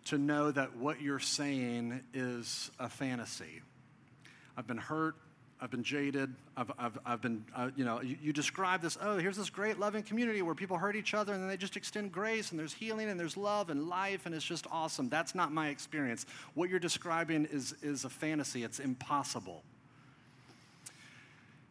to 0.08 0.18
know 0.18 0.50
that 0.50 0.76
what 0.76 1.02
you're 1.02 1.18
saying 1.18 2.02
is 2.14 2.70
a 2.78 2.88
fantasy. 2.88 3.62
I've 4.56 4.66
been 4.66 4.78
hurt. 4.78 5.16
I've 5.60 5.70
been 5.70 5.82
jaded. 5.82 6.32
I've, 6.56 6.70
I've, 6.78 6.98
I've 7.04 7.20
been, 7.20 7.44
uh, 7.54 7.70
you 7.76 7.84
know, 7.84 8.00
you, 8.00 8.16
you, 8.22 8.32
describe 8.32 8.80
this, 8.80 8.96
oh, 9.02 9.18
here's 9.18 9.36
this 9.36 9.50
great 9.50 9.78
loving 9.78 10.04
community 10.04 10.40
where 10.40 10.54
people 10.54 10.78
hurt 10.78 10.94
each 10.94 11.14
other 11.14 11.32
and 11.32 11.42
then 11.42 11.48
they 11.48 11.56
just 11.56 11.76
extend 11.76 12.12
grace 12.12 12.52
and 12.52 12.60
there's 12.60 12.72
healing 12.72 13.08
and 13.08 13.18
there's 13.18 13.36
love 13.36 13.68
and 13.68 13.88
life 13.88 14.24
and 14.24 14.34
it's 14.34 14.44
just 14.44 14.66
awesome. 14.70 15.08
That's 15.08 15.34
not 15.34 15.52
my 15.52 15.68
experience. 15.68 16.26
What 16.54 16.70
you're 16.70 16.78
describing 16.78 17.46
is, 17.50 17.74
is 17.82 18.04
a 18.04 18.08
fantasy, 18.08 18.62
it's 18.62 18.78
impossible. 18.78 19.62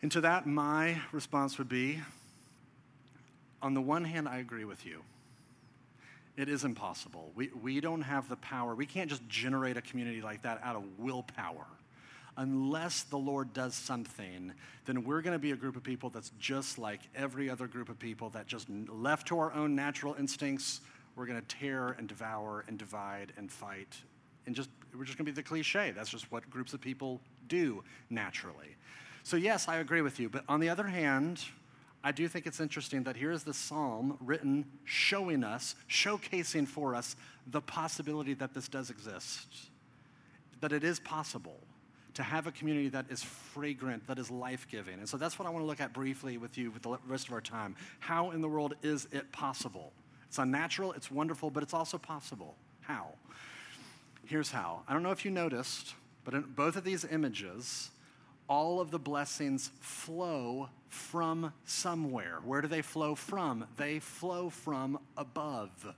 And 0.02 0.12
to 0.12 0.22
that, 0.22 0.46
my 0.46 1.02
response 1.12 1.58
would 1.58 1.70
be 1.70 2.00
on 3.62 3.74
the 3.74 3.82
one 3.82 4.04
hand, 4.04 4.28
I 4.28 4.38
agree 4.38 4.66
with 4.66 4.86
you. 4.86 5.02
It 6.38 6.50
is 6.50 6.64
impossible. 6.64 7.32
We, 7.36 7.50
we 7.62 7.82
don't 7.82 8.04
have 8.04 8.30
the 8.30 8.36
power. 8.38 8.76
We 8.76 8.86
can't 8.86 9.10
just 9.10 9.28
generate 9.28 9.76
a 9.76 9.82
community 9.82 10.22
like 10.22 10.44
that 10.44 10.62
out 10.64 10.76
of 10.76 10.84
willpower. 11.00 11.66
Unless 12.38 13.04
the 13.04 13.18
Lord 13.18 13.52
does 13.54 13.74
something, 13.74 14.54
then 14.86 15.04
we're 15.04 15.24
going 15.24 15.34
to 15.34 15.40
be 15.40 15.52
a 15.52 15.56
group 15.56 15.76
of 15.76 15.82
people 15.82 16.12
that's 16.12 16.32
just 16.40 16.78
like 16.78 17.02
every 17.16 17.50
other 17.50 17.66
group 17.66 17.90
of 17.90 17.98
people 17.98 18.30
that 18.30 18.46
just 18.46 18.70
left 18.70 19.28
to 19.30 19.40
our 19.40 19.52
own 19.54 19.76
natural 19.76 20.16
instincts, 20.20 20.82
we're 21.16 21.26
going 21.26 21.42
to 21.42 21.48
tear 21.48 21.96
and 21.98 22.08
devour 22.08 22.64
and 22.68 22.78
divide 22.78 23.34
and 23.38 23.52
fight. 23.52 23.98
And 24.46 24.56
just, 24.56 24.70
we're 24.96 25.06
just 25.06 25.18
going 25.18 25.26
to 25.26 25.32
be 25.32 25.36
the 25.36 25.42
cliche. 25.42 25.92
That's 25.96 26.12
just 26.12 26.32
what 26.32 26.48
groups 26.52 26.76
of 26.76 26.80
people 26.80 27.20
do 27.48 27.84
naturally. 28.12 28.76
So, 29.24 29.36
yes, 29.36 29.68
I 29.68 29.78
agree 29.78 30.02
with 30.02 30.20
you. 30.20 30.30
But 30.30 30.44
on 30.48 30.60
the 30.60 30.70
other 30.70 30.86
hand, 30.86 31.44
I 32.04 32.12
do 32.12 32.28
think 32.28 32.46
it's 32.46 32.60
interesting 32.60 33.04
that 33.04 33.18
here 33.18 33.32
is 33.32 33.44
the 33.44 33.54
psalm 33.54 34.18
written 34.22 34.66
showing 34.86 35.44
us, 35.44 35.76
showcasing 35.90 36.68
for 36.68 36.96
us 36.96 37.16
the 37.48 37.62
possibility 37.62 38.34
that 38.36 38.54
this 38.54 38.68
does 38.68 38.90
exist, 38.90 39.48
that 40.62 40.72
it 40.72 40.84
is 40.84 41.00
possible 41.00 41.60
to 42.14 42.24
have 42.24 42.48
a 42.48 42.52
community 42.52 42.90
that 42.90 43.06
is 43.10 43.22
fragrant, 43.22 44.08
that 44.08 44.18
is 44.18 44.32
life 44.32 44.68
giving. 44.72 44.96
And 44.96 45.08
so 45.08 45.18
that's 45.18 45.38
what 45.38 45.48
I 45.48 45.52
want 45.52 45.64
to 45.64 45.68
look 45.68 45.80
at 45.80 45.94
briefly 45.94 46.38
with 46.38 46.58
you 46.58 46.72
with 46.72 46.82
the 46.82 46.98
rest 47.08 47.28
of 47.28 47.34
our 47.34 47.42
time. 47.42 47.76
How 48.00 48.32
in 48.32 48.42
the 48.42 48.48
world 48.48 48.74
is 48.82 49.08
it 49.12 49.32
possible? 49.32 49.92
It's 50.28 50.40
unnatural, 50.40 50.94
it's 50.94 51.12
wonderful, 51.12 51.50
but 51.50 51.62
it's 51.62 51.74
also 51.74 51.98
possible. 51.98 52.56
How? 52.82 53.10
Here's 54.26 54.52
how. 54.52 54.82
I 54.88 54.94
don't 54.94 55.04
know 55.04 55.12
if 55.12 55.26
you 55.26 55.32
noticed, 55.32 55.94
but 56.26 56.34
in 56.34 56.42
both 56.42 56.76
of 56.76 56.84
these 56.84 57.06
images, 57.06 57.92
all 58.48 58.80
of 58.80 58.92
the 58.92 59.00
blessings 59.00 59.72
flow 59.80 60.70
from 60.90 61.54
somewhere. 61.66 62.40
Where 62.44 62.62
do 62.62 62.68
they 62.68 62.82
flow 62.82 63.16
from? 63.16 63.66
They 63.78 64.00
flow 64.00 64.50
from 64.50 65.00
above. 65.18 65.94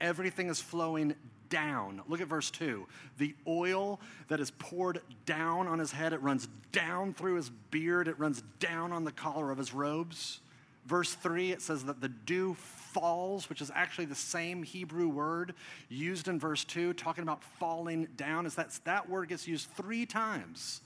Everything 0.00 0.48
is 0.48 0.60
flowing 0.60 1.14
down. 1.50 2.00
Look 2.08 2.20
at 2.20 2.28
verse 2.28 2.50
2. 2.50 2.86
The 3.18 3.34
oil 3.46 4.00
that 4.28 4.40
is 4.40 4.50
poured 4.52 5.02
down 5.26 5.66
on 5.66 5.78
his 5.78 5.92
head, 5.92 6.12
it 6.12 6.22
runs 6.22 6.48
down 6.72 7.12
through 7.12 7.34
his 7.34 7.50
beard, 7.70 8.08
it 8.08 8.18
runs 8.18 8.42
down 8.58 8.92
on 8.92 9.04
the 9.04 9.12
collar 9.12 9.50
of 9.50 9.58
his 9.58 9.74
robes. 9.74 10.40
Verse 10.86 11.12
3, 11.14 11.52
it 11.52 11.60
says 11.60 11.84
that 11.84 12.00
the 12.00 12.08
dew 12.08 12.54
falls, 12.54 13.48
which 13.48 13.60
is 13.60 13.70
actually 13.74 14.06
the 14.06 14.14
same 14.14 14.62
Hebrew 14.62 15.08
word 15.08 15.54
used 15.88 16.26
in 16.26 16.38
verse 16.38 16.64
2, 16.64 16.94
talking 16.94 17.22
about 17.22 17.44
falling 17.58 18.08
down. 18.16 18.46
Is 18.46 18.54
that, 18.54 18.78
that 18.84 19.08
word 19.08 19.28
gets 19.28 19.46
used 19.46 19.68
three 19.76 20.06
times 20.06 20.80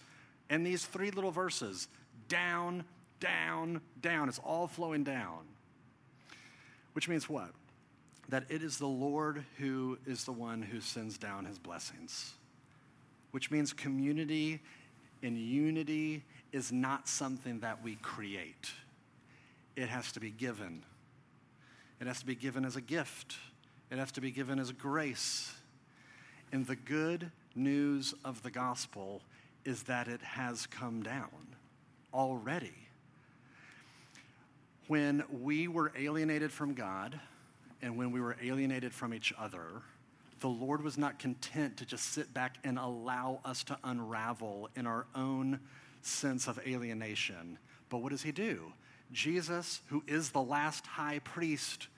and 0.50 0.66
these 0.66 0.84
three 0.84 1.10
little 1.10 1.30
verses 1.30 1.88
down, 2.28 2.84
down, 3.20 3.80
down. 4.00 4.28
It's 4.28 4.38
all 4.38 4.66
flowing 4.66 5.04
down. 5.04 5.40
Which 6.92 7.08
means 7.08 7.28
what? 7.28 7.50
That 8.28 8.44
it 8.48 8.62
is 8.62 8.78
the 8.78 8.86
Lord 8.86 9.44
who 9.58 9.98
is 10.06 10.24
the 10.24 10.32
one 10.32 10.62
who 10.62 10.80
sends 10.80 11.18
down 11.18 11.44
his 11.44 11.58
blessings. 11.58 12.34
Which 13.32 13.50
means 13.50 13.72
community 13.72 14.60
and 15.22 15.38
unity 15.38 16.22
is 16.52 16.70
not 16.70 17.08
something 17.08 17.60
that 17.60 17.82
we 17.82 17.96
create, 17.96 18.70
it 19.76 19.88
has 19.88 20.12
to 20.12 20.20
be 20.20 20.30
given. 20.30 20.84
It 22.00 22.08
has 22.08 22.18
to 22.20 22.26
be 22.26 22.34
given 22.34 22.64
as 22.64 22.76
a 22.76 22.80
gift, 22.80 23.36
it 23.90 23.98
has 23.98 24.12
to 24.12 24.20
be 24.20 24.30
given 24.30 24.58
as 24.58 24.70
grace. 24.72 25.52
And 26.52 26.66
the 26.66 26.76
good 26.76 27.32
news 27.56 28.14
of 28.24 28.42
the 28.42 28.50
gospel 28.50 29.22
is 29.64 29.84
that 29.84 30.08
it 30.08 30.22
has 30.22 30.66
come 30.66 31.02
down 31.02 31.56
already. 32.12 32.74
When 34.86 35.24
we 35.30 35.68
were 35.68 35.92
alienated 35.98 36.52
from 36.52 36.74
God 36.74 37.18
and 37.80 37.96
when 37.96 38.12
we 38.12 38.20
were 38.20 38.36
alienated 38.42 38.92
from 38.92 39.14
each 39.14 39.32
other, 39.38 39.82
the 40.40 40.48
Lord 40.48 40.82
was 40.82 40.98
not 40.98 41.18
content 41.18 41.78
to 41.78 41.86
just 41.86 42.12
sit 42.12 42.34
back 42.34 42.58
and 42.64 42.78
allow 42.78 43.40
us 43.44 43.64
to 43.64 43.78
unravel 43.82 44.68
in 44.76 44.86
our 44.86 45.06
own 45.14 45.60
sense 46.02 46.46
of 46.46 46.60
alienation. 46.66 47.58
But 47.88 47.98
what 47.98 48.10
does 48.12 48.22
He 48.22 48.32
do? 48.32 48.72
Jesus, 49.12 49.80
who 49.86 50.02
is 50.06 50.30
the 50.30 50.42
last 50.42 50.86
high 50.86 51.20
priest, 51.20 51.88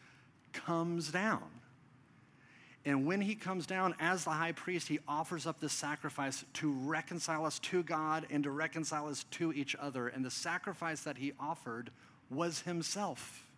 comes 0.52 1.10
down 1.10 1.42
and 2.86 3.04
when 3.04 3.20
he 3.20 3.34
comes 3.34 3.66
down 3.66 3.96
as 3.98 4.22
the 4.22 4.30
high 4.30 4.52
priest, 4.52 4.86
he 4.86 5.00
offers 5.08 5.44
up 5.44 5.58
this 5.58 5.72
sacrifice 5.72 6.44
to 6.54 6.70
reconcile 6.70 7.44
us 7.44 7.58
to 7.58 7.82
God 7.82 8.26
and 8.30 8.44
to 8.44 8.50
reconcile 8.52 9.08
us 9.08 9.24
to 9.32 9.52
each 9.52 9.74
other. 9.74 10.06
And 10.06 10.24
the 10.24 10.30
sacrifice 10.30 11.00
that 11.00 11.18
he 11.18 11.32
offered 11.40 11.90
was 12.30 12.60
himself. 12.60 13.48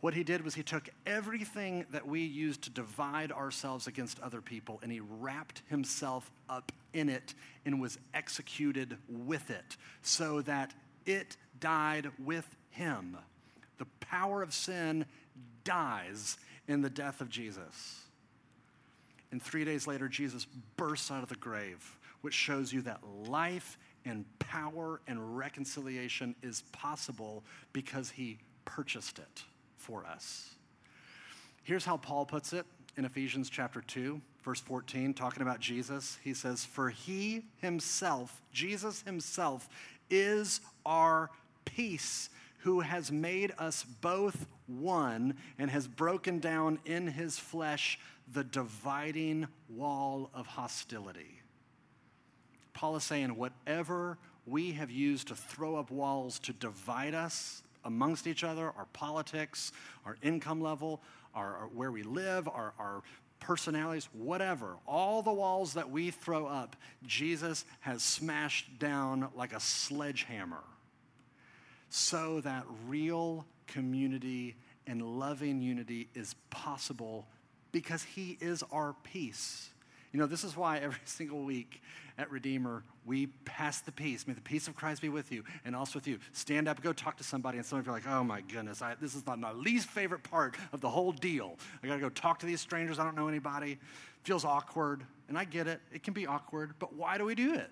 What 0.00 0.14
he 0.14 0.24
did 0.24 0.44
was 0.44 0.56
he 0.56 0.64
took 0.64 0.88
everything 1.06 1.86
that 1.92 2.08
we 2.08 2.22
used 2.22 2.62
to 2.62 2.70
divide 2.70 3.30
ourselves 3.30 3.86
against 3.86 4.18
other 4.18 4.40
people 4.40 4.80
and 4.82 4.90
he 4.90 5.00
wrapped 5.00 5.62
himself 5.68 6.30
up 6.50 6.72
in 6.92 7.08
it 7.08 7.34
and 7.64 7.80
was 7.80 7.98
executed 8.14 8.98
with 9.08 9.48
it 9.48 9.76
so 10.02 10.42
that 10.42 10.74
it 11.06 11.36
died 11.60 12.10
with 12.18 12.56
him. 12.70 13.16
The 13.78 13.86
power 14.00 14.42
of 14.42 14.52
sin 14.52 15.06
dies 15.62 16.36
in 16.66 16.82
the 16.82 16.90
death 16.90 17.20
of 17.20 17.28
Jesus. 17.30 18.03
And 19.34 19.42
three 19.42 19.64
days 19.64 19.88
later, 19.88 20.06
Jesus 20.06 20.46
bursts 20.76 21.10
out 21.10 21.24
of 21.24 21.28
the 21.28 21.34
grave, 21.34 21.98
which 22.20 22.34
shows 22.34 22.72
you 22.72 22.82
that 22.82 23.00
life 23.26 23.78
and 24.04 24.24
power 24.38 25.00
and 25.08 25.36
reconciliation 25.36 26.36
is 26.40 26.62
possible 26.70 27.42
because 27.72 28.10
he 28.10 28.38
purchased 28.64 29.18
it 29.18 29.42
for 29.76 30.06
us. 30.06 30.54
Here's 31.64 31.84
how 31.84 31.96
Paul 31.96 32.26
puts 32.26 32.52
it 32.52 32.64
in 32.96 33.04
Ephesians 33.04 33.50
chapter 33.50 33.80
2, 33.80 34.20
verse 34.44 34.60
14, 34.60 35.14
talking 35.14 35.42
about 35.42 35.58
Jesus. 35.58 36.16
He 36.22 36.32
says, 36.32 36.64
For 36.64 36.90
he 36.90 37.42
himself, 37.60 38.40
Jesus 38.52 39.02
himself, 39.02 39.68
is 40.10 40.60
our 40.86 41.28
peace, 41.64 42.30
who 42.58 42.80
has 42.80 43.10
made 43.10 43.52
us 43.58 43.84
both 44.00 44.46
one 44.68 45.34
and 45.58 45.70
has 45.72 45.88
broken 45.88 46.38
down 46.38 46.78
in 46.86 47.08
his 47.08 47.36
flesh 47.36 47.98
the 48.32 48.44
dividing 48.44 49.46
wall 49.68 50.30
of 50.34 50.46
hostility. 50.46 51.40
Paul 52.72 52.96
is 52.96 53.04
saying, 53.04 53.36
whatever 53.36 54.18
we 54.46 54.72
have 54.72 54.90
used 54.90 55.28
to 55.28 55.36
throw 55.36 55.76
up 55.76 55.90
walls 55.90 56.38
to 56.40 56.52
divide 56.52 57.14
us 57.14 57.62
amongst 57.84 58.26
each 58.26 58.44
other, 58.44 58.72
our 58.76 58.86
politics, 58.92 59.72
our 60.04 60.16
income 60.22 60.60
level, 60.60 61.00
our, 61.34 61.56
our 61.56 61.66
where 61.68 61.92
we 61.92 62.02
live, 62.02 62.48
our, 62.48 62.72
our 62.78 63.02
personalities, 63.40 64.08
whatever, 64.12 64.76
all 64.86 65.22
the 65.22 65.32
walls 65.32 65.74
that 65.74 65.90
we 65.90 66.10
throw 66.10 66.46
up, 66.46 66.76
Jesus 67.06 67.64
has 67.80 68.02
smashed 68.02 68.78
down 68.78 69.28
like 69.36 69.52
a 69.52 69.60
sledgehammer 69.60 70.64
so 71.90 72.40
that 72.40 72.64
real 72.88 73.46
community 73.66 74.56
and 74.86 75.02
loving 75.02 75.60
unity 75.60 76.08
is 76.14 76.34
possible 76.50 77.26
because 77.74 78.04
He 78.04 78.38
is 78.40 78.62
our 78.70 78.94
peace. 79.02 79.68
You 80.12 80.20
know, 80.20 80.26
this 80.26 80.44
is 80.44 80.56
why 80.56 80.78
every 80.78 81.00
single 81.04 81.40
week 81.40 81.82
at 82.16 82.30
Redeemer, 82.30 82.84
we 83.04 83.26
pass 83.44 83.80
the 83.80 83.90
peace. 83.90 84.28
May 84.28 84.34
the 84.34 84.40
peace 84.40 84.68
of 84.68 84.76
Christ 84.76 85.02
be 85.02 85.08
with 85.08 85.32
you 85.32 85.42
and 85.64 85.74
also 85.74 85.98
with 85.98 86.06
you. 86.06 86.20
Stand 86.32 86.68
up, 86.68 86.80
go 86.80 86.92
talk 86.92 87.16
to 87.16 87.24
somebody, 87.24 87.58
and 87.58 87.66
some 87.66 87.80
of 87.80 87.84
you 87.84 87.90
are 87.90 87.96
like, 87.96 88.06
oh 88.06 88.22
my 88.22 88.40
goodness, 88.40 88.80
I, 88.80 88.94
this 89.00 89.16
is 89.16 89.26
not 89.26 89.40
my 89.40 89.50
least 89.50 89.88
favorite 89.88 90.22
part 90.22 90.54
of 90.72 90.80
the 90.80 90.88
whole 90.88 91.10
deal. 91.10 91.58
I 91.82 91.88
gotta 91.88 92.00
go 92.00 92.08
talk 92.10 92.38
to 92.38 92.46
these 92.46 92.60
strangers, 92.60 93.00
I 93.00 93.04
don't 93.04 93.16
know 93.16 93.26
anybody. 93.26 93.78
Feels 94.22 94.44
awkward, 94.44 95.02
and 95.28 95.36
I 95.36 95.44
get 95.44 95.66
it, 95.66 95.80
it 95.92 96.04
can 96.04 96.14
be 96.14 96.28
awkward, 96.28 96.74
but 96.78 96.94
why 96.94 97.18
do 97.18 97.24
we 97.24 97.34
do 97.34 97.54
it? 97.54 97.70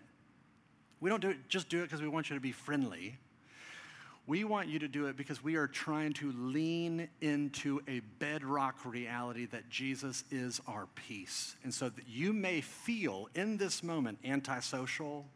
We 1.01 1.09
don't 1.09 1.21
do 1.21 1.31
it, 1.31 1.49
just 1.49 1.69
do 1.69 1.79
it 1.79 1.85
because 1.85 2.03
we 2.03 2.09
want 2.09 2.29
you 2.29 2.35
to 2.35 2.41
be 2.41 2.53
friendly. 2.53 3.19
We 4.27 4.45
want 4.45 4.69
you 4.69 4.79
to 4.79 4.89
do 4.89 5.07
it 5.07 5.17
because 5.17 5.43
we 5.43 5.57
are 5.57 5.67
trying 5.67 6.13
to 6.15 6.31
lean 6.33 7.09
into 7.21 7.81
a 7.89 8.01
bedrock 8.21 8.85
reality 8.85 9.47
that 9.47 9.69
Jesus 9.69 10.23
is 10.31 10.61
our 10.69 10.87
peace. 10.95 11.57
And 11.65 11.75
so 11.75 11.89
that 11.89 12.09
you 12.09 12.33
may 12.33 12.61
feel 12.61 13.29
in 13.35 13.57
this 13.57 13.83
moment 13.83 14.19
antisocial, 14.25 15.27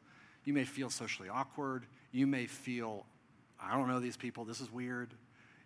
you 0.44 0.52
may 0.52 0.64
feel 0.64 0.88
socially 0.88 1.28
awkward, 1.28 1.86
you 2.12 2.28
may 2.28 2.46
feel, 2.46 3.06
I 3.60 3.76
don't 3.76 3.88
know 3.88 3.98
these 3.98 4.16
people, 4.16 4.44
this 4.44 4.60
is 4.60 4.70
weird. 4.70 5.10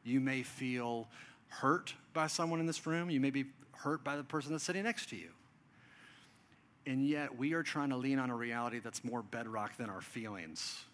You 0.02 0.18
may 0.18 0.42
feel 0.42 1.06
hurt 1.48 1.92
by 2.14 2.26
someone 2.26 2.58
in 2.58 2.66
this 2.66 2.86
room, 2.86 3.10
you 3.10 3.20
may 3.20 3.30
be 3.30 3.44
hurt 3.72 4.02
by 4.02 4.16
the 4.16 4.24
person 4.24 4.52
that's 4.52 4.64
sitting 4.64 4.84
next 4.84 5.10
to 5.10 5.16
you. 5.16 5.28
And 6.86 7.06
yet, 7.06 7.36
we 7.36 7.52
are 7.52 7.62
trying 7.62 7.90
to 7.90 7.96
lean 7.98 8.18
on 8.18 8.30
a 8.30 8.34
reality 8.34 8.78
that's 8.78 9.04
more 9.04 9.22
bedrock 9.22 9.76
than 9.76 9.90
our 9.90 10.00
feelings 10.00 10.84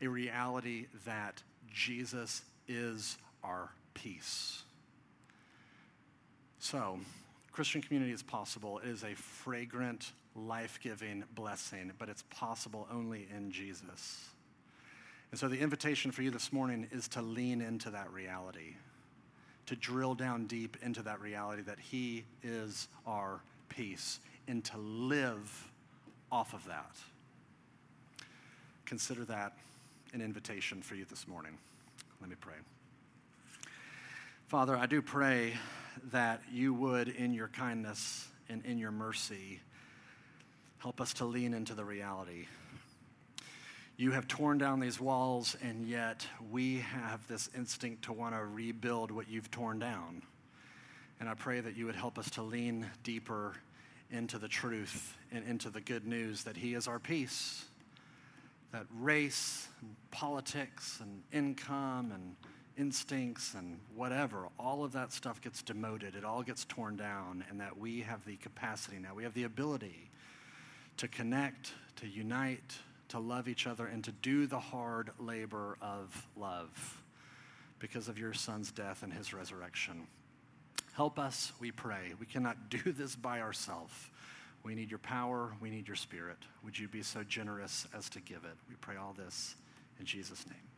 a 0.00 0.08
reality 0.08 0.86
that 1.04 1.42
Jesus 1.72 2.42
is 2.68 3.16
our 3.42 3.70
peace. 3.94 4.62
So, 6.58 6.98
Christian 7.52 7.82
community 7.82 8.12
is 8.12 8.22
possible. 8.22 8.78
It 8.78 8.88
is 8.88 9.04
a 9.04 9.14
fragrant, 9.14 10.12
life 10.34 10.80
giving 10.82 11.24
blessing, 11.34 11.92
but 11.98 12.08
it's 12.08 12.22
possible 12.30 12.88
only 12.92 13.28
in 13.34 13.50
Jesus. 13.50 14.28
And 15.30 15.38
so, 15.38 15.48
the 15.48 15.60
invitation 15.60 16.10
for 16.10 16.22
you 16.22 16.30
this 16.30 16.52
morning 16.52 16.88
is 16.90 17.06
to 17.08 17.22
lean 17.22 17.60
into 17.60 17.90
that 17.90 18.10
reality, 18.12 18.76
to 19.66 19.76
drill 19.76 20.14
down 20.14 20.46
deep 20.46 20.76
into 20.82 21.02
that 21.02 21.20
reality 21.20 21.62
that 21.62 21.78
He 21.78 22.24
is 22.42 22.88
our 23.06 23.40
peace, 23.68 24.20
and 24.48 24.64
to 24.64 24.78
live 24.78 25.70
off 26.32 26.54
of 26.54 26.64
that. 26.66 26.96
Consider 28.86 29.24
that 29.26 29.56
an 30.14 30.22
invitation 30.22 30.80
for 30.80 30.94
you 30.94 31.04
this 31.04 31.26
morning. 31.26 31.58
Let 32.20 32.30
me 32.30 32.36
pray. 32.40 32.54
Father, 34.46 34.76
I 34.76 34.86
do 34.86 35.02
pray 35.02 35.54
that 36.12 36.40
you 36.52 36.72
would, 36.72 37.08
in 37.08 37.34
your 37.34 37.48
kindness 37.48 38.28
and 38.48 38.64
in 38.64 38.78
your 38.78 38.92
mercy, 38.92 39.60
help 40.78 41.00
us 41.00 41.14
to 41.14 41.24
lean 41.24 41.52
into 41.52 41.74
the 41.74 41.84
reality. 41.84 42.46
You 43.96 44.12
have 44.12 44.28
torn 44.28 44.56
down 44.56 44.78
these 44.78 45.00
walls, 45.00 45.56
and 45.60 45.84
yet 45.84 46.24
we 46.48 46.78
have 46.78 47.26
this 47.26 47.50
instinct 47.56 48.02
to 48.04 48.12
want 48.12 48.36
to 48.36 48.44
rebuild 48.44 49.10
what 49.10 49.28
you've 49.28 49.50
torn 49.50 49.80
down. 49.80 50.22
And 51.18 51.28
I 51.28 51.34
pray 51.34 51.58
that 51.58 51.76
you 51.76 51.86
would 51.86 51.96
help 51.96 52.18
us 52.18 52.30
to 52.30 52.42
lean 52.42 52.86
deeper 53.02 53.54
into 54.12 54.38
the 54.38 54.48
truth 54.48 55.16
and 55.32 55.44
into 55.44 55.70
the 55.70 55.80
good 55.80 56.06
news 56.06 56.44
that 56.44 56.56
He 56.56 56.74
is 56.74 56.86
our 56.86 57.00
peace 57.00 57.64
that 58.74 58.86
race 58.98 59.68
and 59.80 59.94
politics 60.10 60.98
and 61.00 61.22
income 61.32 62.10
and 62.12 62.34
instincts 62.76 63.54
and 63.54 63.78
whatever, 63.94 64.48
all 64.58 64.82
of 64.82 64.90
that 64.90 65.12
stuff 65.12 65.40
gets 65.40 65.62
demoted. 65.62 66.16
It 66.16 66.24
all 66.24 66.42
gets 66.42 66.64
torn 66.64 66.96
down, 66.96 67.44
and 67.48 67.60
that 67.60 67.78
we 67.78 68.00
have 68.00 68.24
the 68.24 68.34
capacity 68.34 68.98
now, 68.98 69.14
we 69.14 69.22
have 69.22 69.34
the 69.34 69.44
ability 69.44 70.10
to 70.96 71.06
connect, 71.06 71.70
to 71.96 72.08
unite, 72.08 72.78
to 73.10 73.20
love 73.20 73.46
each 73.46 73.68
other, 73.68 73.86
and 73.86 74.02
to 74.02 74.10
do 74.10 74.48
the 74.48 74.58
hard 74.58 75.10
labor 75.20 75.78
of 75.80 76.26
love 76.36 77.00
because 77.78 78.08
of 78.08 78.18
your 78.18 78.32
son's 78.32 78.72
death 78.72 79.04
and 79.04 79.12
his 79.12 79.32
resurrection. 79.32 80.08
Help 80.94 81.16
us, 81.16 81.52
we 81.60 81.70
pray. 81.70 82.14
We 82.18 82.26
cannot 82.26 82.68
do 82.70 82.90
this 82.90 83.14
by 83.14 83.40
ourselves. 83.40 83.94
We 84.64 84.74
need 84.74 84.90
your 84.90 84.98
power. 84.98 85.52
We 85.60 85.70
need 85.70 85.86
your 85.86 85.96
spirit. 85.96 86.38
Would 86.64 86.78
you 86.78 86.88
be 86.88 87.02
so 87.02 87.22
generous 87.22 87.86
as 87.96 88.08
to 88.10 88.20
give 88.20 88.44
it? 88.44 88.56
We 88.68 88.76
pray 88.80 88.96
all 88.96 89.12
this 89.12 89.54
in 90.00 90.06
Jesus' 90.06 90.46
name. 90.46 90.73